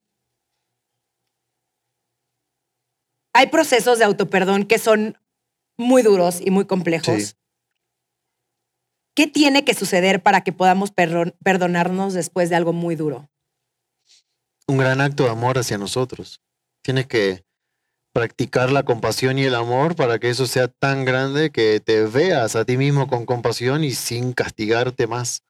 [3.34, 5.18] hay procesos de autoperdón que son
[5.78, 7.38] muy duros y muy complejos.
[9.16, 13.30] ¿Qué tiene que suceder para que podamos perdonarnos después de algo muy duro?
[14.68, 16.42] Un gran acto de amor hacia nosotros.
[16.84, 17.47] Tienes que
[18.18, 22.56] practicar la compasión y el amor para que eso sea tan grande que te veas
[22.56, 25.44] a ti mismo con compasión y sin castigarte más.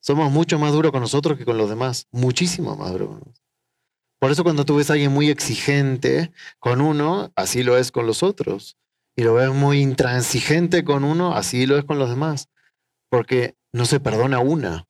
[0.00, 3.18] Somos mucho más duros con nosotros que con los demás, muchísimo más duros.
[4.20, 6.30] Por eso cuando tú ves a alguien muy exigente
[6.60, 8.76] con uno, así lo es con los otros.
[9.16, 12.48] Y lo ves muy intransigente con uno, así lo es con los demás.
[13.10, 14.86] Porque no se perdona una.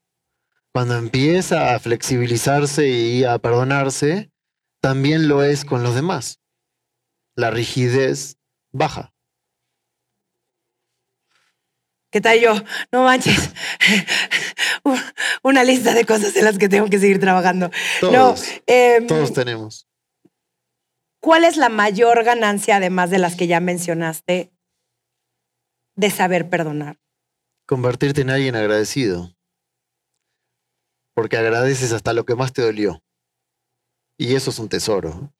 [0.70, 4.30] Cuando empieza a flexibilizarse y a perdonarse,
[4.82, 6.40] también lo es con los demás
[7.36, 8.38] la rigidez
[8.72, 9.12] baja.
[12.10, 12.54] ¿Qué tal yo?
[12.92, 13.52] No manches.
[15.42, 17.70] Una lista de cosas en las que tengo que seguir trabajando.
[18.00, 19.86] Todos, em, todos tenemos.
[21.20, 24.52] ¿Cuál es la mayor ganancia, además de las que ya mencionaste,
[25.96, 26.98] de saber perdonar?
[27.66, 29.36] Convertirte en alguien agradecido.
[31.14, 33.02] Porque agradeces hasta lo que más te dolió.
[34.16, 35.34] Y eso es un tesoro.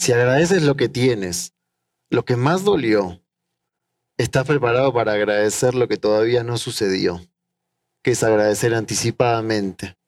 [0.00, 1.52] Si agradeces lo que tienes,
[2.08, 3.22] lo que más dolió,
[4.16, 7.20] estás preparado para agradecer lo que todavía no sucedió,
[8.02, 9.98] que es agradecer anticipadamente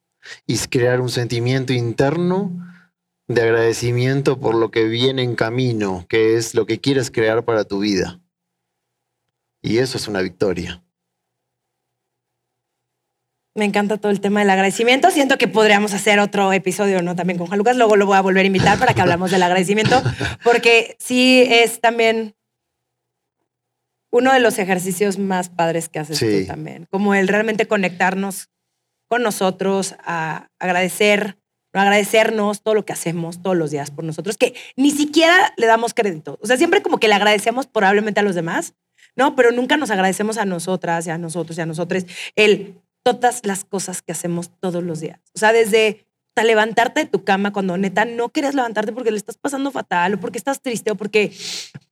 [0.47, 2.51] y crear un sentimiento interno
[3.27, 7.63] de agradecimiento por lo que viene en camino, que es lo que quieres crear para
[7.63, 8.19] tu vida.
[9.61, 10.82] Y eso es una victoria.
[13.55, 15.11] Me encanta todo el tema del agradecimiento.
[15.11, 17.15] Siento que podríamos hacer otro episodio, ¿no?
[17.15, 17.77] También con Juan Lucas.
[17.77, 20.01] Luego lo voy a volver a invitar para que hablamos del agradecimiento,
[20.43, 22.35] porque sí es también
[24.11, 26.87] uno de los ejercicios más padres que haces tú también.
[26.89, 28.49] Como el realmente conectarnos
[29.07, 31.37] con nosotros, a agradecer,
[31.73, 35.93] agradecernos todo lo que hacemos todos los días por nosotros, que ni siquiera le damos
[35.93, 36.39] crédito.
[36.41, 38.73] O sea, siempre como que le agradecemos probablemente a los demás,
[39.15, 39.35] ¿no?
[39.35, 42.05] Pero nunca nos agradecemos a nosotras y a nosotros y a nosotros.
[42.35, 45.19] El todas las cosas que hacemos todos los días.
[45.35, 46.07] O sea, desde
[46.41, 50.19] levantarte de tu cama cuando neta no quieres levantarte porque le estás pasando fatal o
[50.19, 51.31] porque estás triste o porque,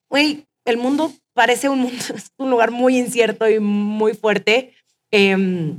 [0.09, 2.03] güey, el mundo parece un, mundo,
[2.37, 4.73] un lugar muy incierto y muy fuerte.
[5.11, 5.77] Em,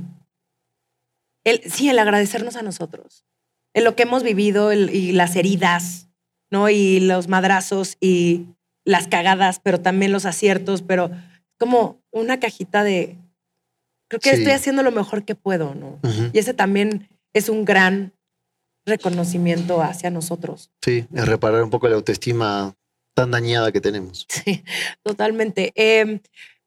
[1.43, 3.25] el, sí, el agradecernos a nosotros,
[3.73, 6.07] en lo que hemos vivido y las heridas,
[6.49, 6.69] ¿no?
[6.69, 8.45] Y los madrazos y
[8.85, 11.11] las cagadas, pero también los aciertos, pero
[11.59, 13.17] como una cajita de
[14.19, 15.99] creo que estoy haciendo lo mejor que puedo, ¿no?
[16.31, 18.13] Y ese también es un gran
[18.85, 20.71] reconocimiento hacia nosotros.
[20.81, 22.75] Sí, es reparar un poco la autoestima
[23.13, 24.27] tan dañada que tenemos.
[24.43, 24.63] Sí,
[25.03, 25.71] totalmente.
[25.75, 26.19] Em,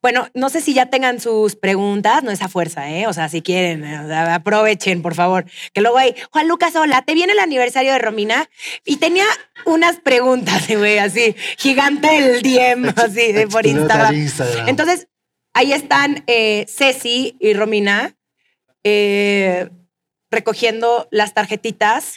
[0.02, 3.06] bueno, no sé si ya tengan sus preguntas, no es a fuerza, ¿eh?
[3.06, 5.46] O sea, si quieren, aprovechen, por favor.
[5.72, 8.48] Que luego hay, Juan Lucas, hola, te viene el aniversario de Romina
[8.84, 9.26] y tenía
[9.64, 14.14] unas preguntas, güey, así, gigante el DM, así, de por Instagram.
[14.68, 15.08] Entonces,
[15.56, 18.14] ahí están eh, Ceci y Romina
[18.84, 19.70] eh,
[20.30, 22.14] recogiendo las tarjetitas.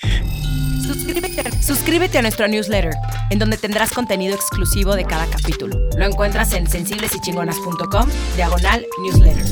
[1.62, 2.94] Suscríbete, a nuestro newsletter,
[3.30, 5.80] en donde tendrás contenido exclusivo de cada capítulo.
[5.98, 9.46] Lo encuentras en sensiblesychingonas.com, diagonal newsletter.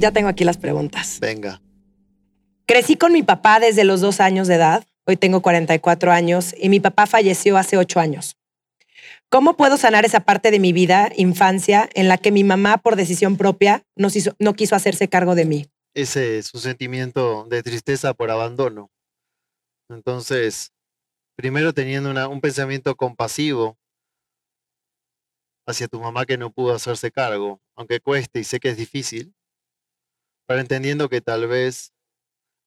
[0.00, 1.18] Ya tengo aquí las preguntas.
[1.20, 1.60] Venga.
[2.66, 4.84] Crecí con mi papá desde los dos años de edad.
[5.06, 8.36] Hoy tengo 44 años y mi papá falleció hace ocho años.
[9.32, 12.96] ¿Cómo puedo sanar esa parte de mi vida, infancia, en la que mi mamá, por
[12.96, 14.10] decisión propia, no,
[14.52, 15.70] quiso hacerse cargo de mí?
[15.94, 18.90] Ese es su sentimiento de tristeza por abandono.
[19.88, 20.74] Entonces,
[21.34, 23.78] primero teniendo un pensamiento compasivo
[25.66, 29.34] hacia tu mamá que no pudo hacerse cargo, aunque cueste y sé que es difícil,
[30.46, 31.94] pero entendiendo que tal vez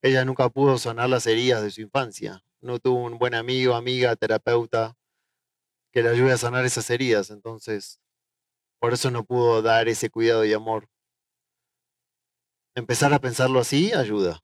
[0.01, 4.15] ella nunca pudo sanar las heridas de su infancia, no tuvo un buen amigo, amiga,
[4.15, 4.97] terapeuta
[5.95, 8.01] que le ayude a sanar esas heridas, entonces
[8.81, 10.89] por eso no pudo dar ese cuidado y amor.
[12.75, 14.41] Empezar a pensarlo así ayuda.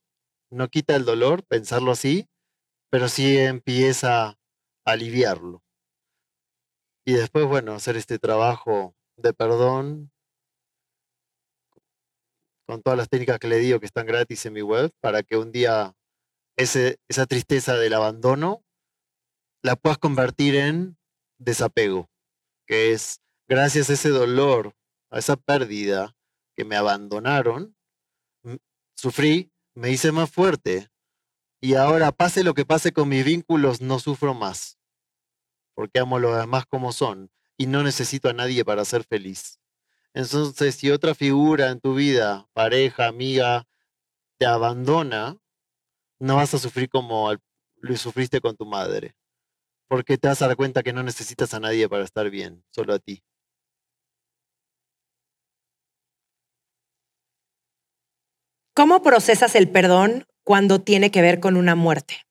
[0.50, 2.30] No quita el dolor pensarlo así,
[2.90, 4.38] pero sí empieza a
[4.86, 5.62] aliviarlo.
[7.06, 10.10] Y después, bueno, hacer este trabajo de perdón
[12.66, 15.36] con todas las técnicas que le digo que están gratis en mi web para que
[15.36, 15.98] un día
[16.56, 18.64] ese, esa tristeza del abandono
[19.62, 21.01] la puedas convertir en
[21.42, 22.10] desapego,
[22.66, 24.74] que es gracias a ese dolor,
[25.10, 26.16] a esa pérdida
[26.56, 27.76] que me abandonaron,
[28.96, 30.92] sufrí, me hice más fuerte,
[31.64, 34.80] y ahora, pase lo que pase con mis vínculos, no sufro más.
[35.76, 39.60] Porque amo a los demás como son y no necesito a nadie para ser feliz.
[40.16, 43.68] Entonces, si otra figura en tu vida, pareja, amiga,
[44.40, 45.38] te abandona,
[46.20, 47.32] no vas a sufrir como
[47.76, 49.14] lo sufriste con tu madre.
[49.92, 52.94] Porque te vas a dar cuenta que no necesitas a nadie para estar bien, solo
[52.94, 53.26] a ti.
[58.74, 62.26] ¿Cómo procesas el perdón cuando tiene que ver con una muerte.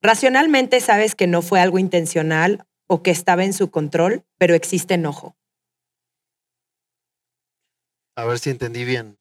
[0.00, 4.94] Racionalmente sabes que no fue algo intencional o que estaba en su control, pero existe
[4.94, 5.36] enojo.
[8.14, 9.18] A ver si entendí bien.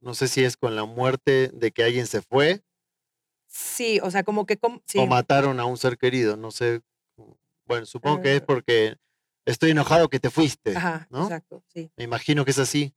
[0.00, 2.62] no sé si es con la muerte de que alguien se fue.
[3.50, 4.58] Sí, o sea, como que...
[4.94, 6.82] O mataron a un ser querido, no sé.
[7.64, 8.46] Bueno, supongo que es ah.
[8.46, 8.96] porque
[9.44, 10.76] estoy enojado que te fuiste.
[10.76, 11.90] Ajá, exacto, sí.
[11.96, 12.94] Me imagino que es así.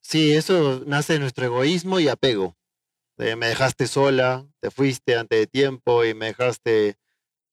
[0.00, 2.56] Sí, eso nace de nuestro egoísmo y apego.
[3.16, 6.96] me dejaste sola, te fuiste antes de tiempo y me dejaste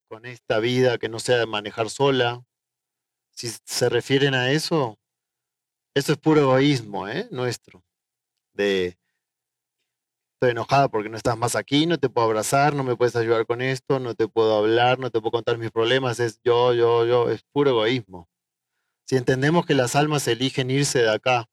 [0.07, 2.45] con esta vida que no sea de manejar sola.
[3.31, 4.97] Si se refieren a eso,
[5.93, 7.27] eso es puro egoísmo, ¿eh?
[7.31, 7.83] Nuestro.
[8.53, 8.97] De,
[10.37, 13.47] estoy enojada porque no estás más aquí, no te puedo abrazar, no me puedes ayudar
[13.47, 17.05] con esto, no te puedo hablar, no te puedo contar mis problemas, es yo, yo,
[17.07, 18.29] yo, es puro egoísmo.
[19.07, 21.49] Si entendemos que las almas eligen irse de acá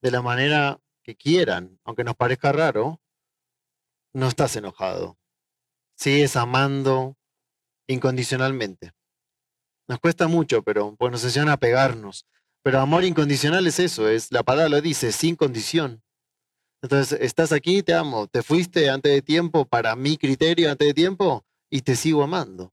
[0.00, 3.02] de la manera que quieran, aunque nos parezca raro,
[4.14, 5.18] no estás enojado.
[5.94, 7.18] Sigues amando
[7.86, 8.92] incondicionalmente.
[9.88, 12.24] Nos cuesta mucho, pero pues nos enseñan a pegarnos.
[12.62, 16.02] Pero amor incondicional es eso, es la palabra lo dice, sin condición.
[16.82, 20.94] Entonces, estás aquí, te amo, te fuiste antes de tiempo, para mi criterio antes de
[20.94, 22.72] tiempo, y te sigo amando.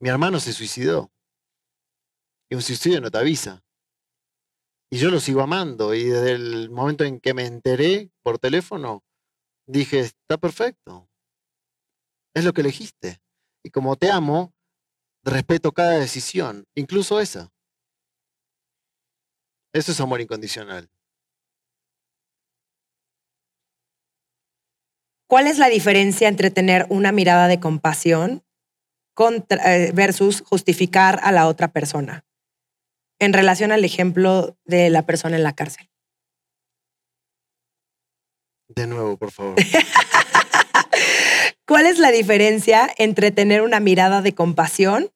[0.00, 1.12] Mi hermano se suicidó.
[2.50, 3.62] Y un suicidio no te avisa.
[4.90, 5.94] Y yo lo sigo amando.
[5.94, 9.04] Y desde el momento en que me enteré por teléfono,
[9.66, 11.08] dije, está perfecto.
[12.34, 13.22] Es lo que elegiste.
[13.62, 14.54] Y como te amo,
[15.24, 17.52] respeto cada decisión, incluso esa.
[19.72, 20.90] Eso es amor incondicional.
[25.32, 28.44] ¿Cuál es la diferencia entre tener una mirada de compasión
[29.64, 32.26] eh, versus justificar a la otra persona?
[33.18, 35.88] en relación al ejemplo de la persona en la cárcel?
[38.68, 39.54] De nuevo, por favor.
[41.66, 45.12] ¿Cuál es la diferencia entre tener una mirada de compasión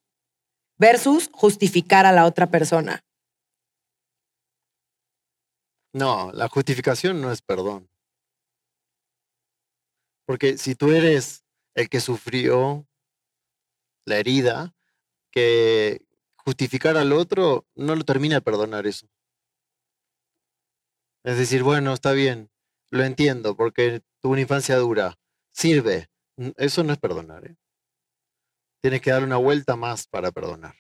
[0.79, 3.05] versus justificar a la otra persona?
[5.93, 7.91] No, la justificación no es perdón.
[10.27, 11.45] Porque si tú eres
[11.75, 12.87] el que sufrió
[14.05, 14.75] la herida,
[15.31, 16.07] que,
[16.47, 19.09] justificar al otro, no lo termina de perdonar eso.
[21.25, 22.51] Es decir, bueno, está bien,
[22.91, 25.19] lo entiendo, porque tuvo una infancia dura.
[25.51, 26.09] Sirve.
[26.57, 27.45] Eso no es perdonar.
[27.47, 27.57] ¿eh?
[28.81, 30.77] Tienes que dar una vuelta más para perdonar.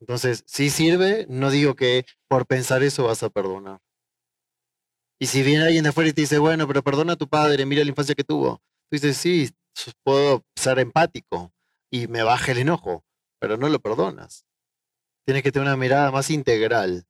[0.00, 3.80] Entonces, si sirve, no digo que por pensar eso vas a perdonar.
[5.20, 7.66] Y si viene alguien de afuera y te dice, bueno, pero perdona a tu padre,
[7.66, 8.58] mira la infancia que tuvo.
[8.90, 9.50] Tú dices, sí,
[10.02, 11.52] puedo ser empático
[11.90, 13.04] y me baja el enojo,
[13.38, 14.46] pero no lo perdonas.
[15.24, 17.06] Tienes que tener una mirada más integral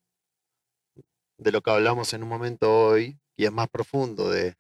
[1.39, 4.57] de lo que hablamos en un momento hoy y es más profundo de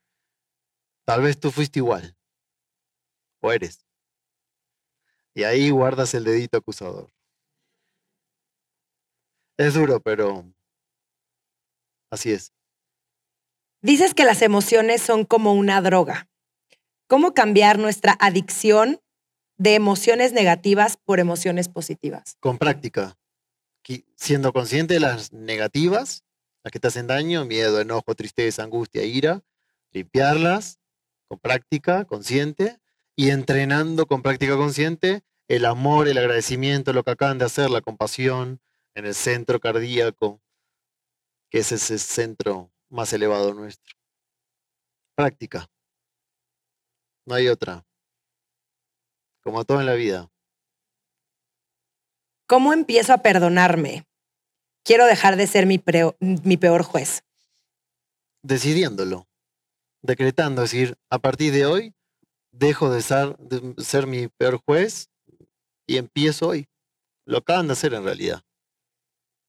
[1.06, 2.16] tal vez tú fuiste igual
[3.40, 3.86] o eres.
[5.34, 7.10] Y ahí guardas el dedito acusador.
[9.56, 10.44] Es duro, pero
[12.10, 12.52] así es.
[13.84, 16.26] Dices que las emociones son como una droga.
[17.06, 19.02] ¿Cómo cambiar nuestra adicción
[19.58, 22.38] de emociones negativas por emociones positivas?
[22.40, 23.18] Con práctica,
[24.16, 26.24] siendo consciente de las negativas,
[26.62, 29.42] las que te hacen daño, miedo, enojo, tristeza, angustia, ira,
[29.90, 30.80] limpiarlas
[31.28, 32.78] con práctica consciente
[33.14, 37.82] y entrenando con práctica consciente el amor, el agradecimiento, lo que acaban de hacer, la
[37.82, 38.62] compasión
[38.94, 40.40] en el centro cardíaco,
[41.50, 43.94] que es ese centro más elevado nuestro.
[45.16, 45.66] Práctica.
[47.26, 47.84] No hay otra.
[49.42, 50.30] Como todo en la vida.
[52.46, 54.06] ¿Cómo empiezo a perdonarme?
[54.84, 57.22] Quiero dejar de ser mi, preo- mi peor juez.
[58.42, 59.26] decidiéndolo,
[60.02, 61.94] decretando, es decir, a partir de hoy
[62.52, 65.08] dejo de ser, de ser mi peor juez
[65.86, 66.68] y empiezo hoy.
[67.26, 68.42] Lo acaban de hacer en realidad.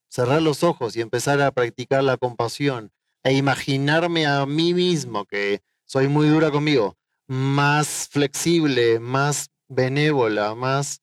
[0.10, 2.94] Cerrar los ojos y empezar a practicar la compasión
[3.26, 6.96] e imaginarme a mí mismo que soy muy dura conmigo,
[7.28, 11.02] más flexible, más benévola, más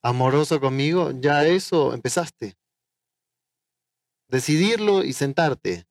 [0.00, 2.56] amoroso conmigo, ya eso empezaste.
[4.28, 5.88] Decidirlo y sentarte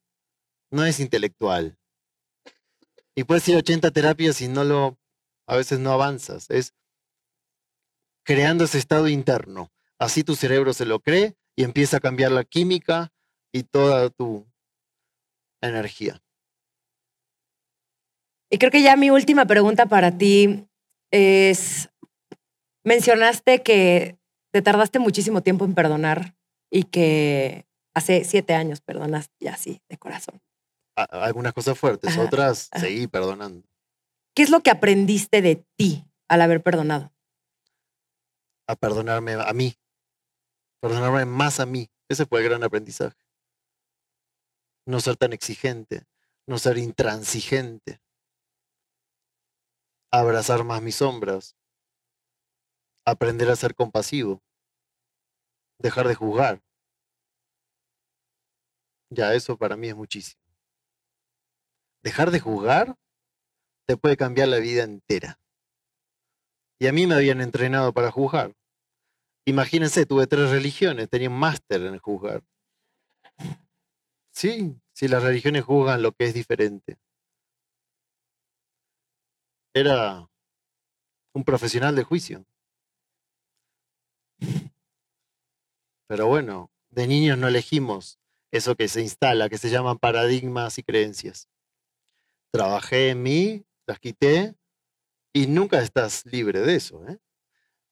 [0.72, 1.77] no es intelectual.
[3.14, 4.97] Y puedes ir a 80 terapias y no lo,
[5.45, 6.49] a veces no avanzas.
[6.49, 6.73] Es
[8.23, 9.73] creando ese estado interno.
[9.99, 13.11] Así tu cerebro se lo cree y empieza a cambiar la química
[13.52, 14.47] y toda tu
[15.68, 16.22] energía.
[18.50, 20.68] Y creo que ya mi última pregunta para ti
[21.12, 21.90] es,
[22.84, 24.18] mencionaste que
[24.52, 26.36] te tardaste muchísimo tiempo en perdonar
[26.72, 30.42] y que hace siete años perdonaste ya así, de corazón.
[30.96, 32.86] Algunas cosas fuertes, Ajá, otras ajá.
[32.86, 33.68] seguí perdonando.
[34.34, 37.12] ¿Qué es lo que aprendiste de ti al haber perdonado?
[38.68, 39.76] A perdonarme a mí.
[40.82, 41.90] Perdonarme más a mí.
[42.10, 43.18] Ese fue el gran aprendizaje.
[44.86, 46.06] No ser tan exigente,
[46.48, 48.02] no ser intransigente.
[50.12, 51.56] Abrazar más mis sombras.
[53.06, 54.44] Aprender a ser compasivo.
[55.80, 56.62] Dejar de juzgar.
[59.10, 60.41] Ya eso para mí es muchísimo.
[62.03, 62.95] Dejar de juzgar
[63.88, 65.40] te puede cambiar la vida entera.
[66.80, 68.53] Y a mí me habían entrenado para juzgar.
[69.48, 72.44] Imagínense, tuve tres religiones, tenía un máster en juzgar.
[74.36, 76.98] Sí, si las religiones juzgan lo que es diferente.
[79.74, 80.30] Era
[81.34, 82.45] un profesional de juicio.
[86.07, 88.20] Pero bueno, de niños no elegimos
[88.52, 91.49] eso que se instala, que se llaman paradigmas y creencias.
[92.52, 94.56] Trabajé en mí, las quité
[95.34, 97.07] y nunca estás libre de eso.
[97.07, 97.20] ¿eh?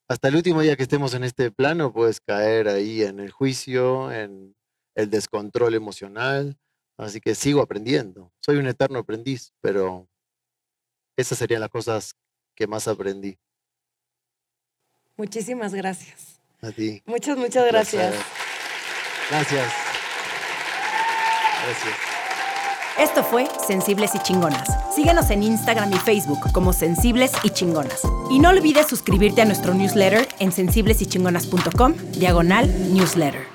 [0.10, 4.12] Hasta el último día que estemos en este plano puedes caer ahí en el juicio,
[4.12, 4.56] en
[4.96, 6.58] el descontrol emocional.
[6.98, 8.32] Así que sigo aprendiendo.
[8.40, 10.08] Soy un eterno aprendiz, pero
[11.18, 12.16] esas serían las cosas
[12.56, 13.38] que más aprendí.
[15.18, 16.40] Muchísimas gracias.
[16.62, 17.02] A ti.
[17.06, 18.16] Muchas, muchas gracias.
[19.30, 19.74] Gracias.
[21.66, 22.14] Gracias.
[23.00, 24.70] Esto fue Sensibles y Chingonas.
[24.94, 28.02] Síguenos en Instagram y Facebook como Sensibles y Chingonas.
[28.30, 33.53] Y no olvides suscribirte a nuestro newsletter en sensiblesychingonas.com, diagonal newsletter.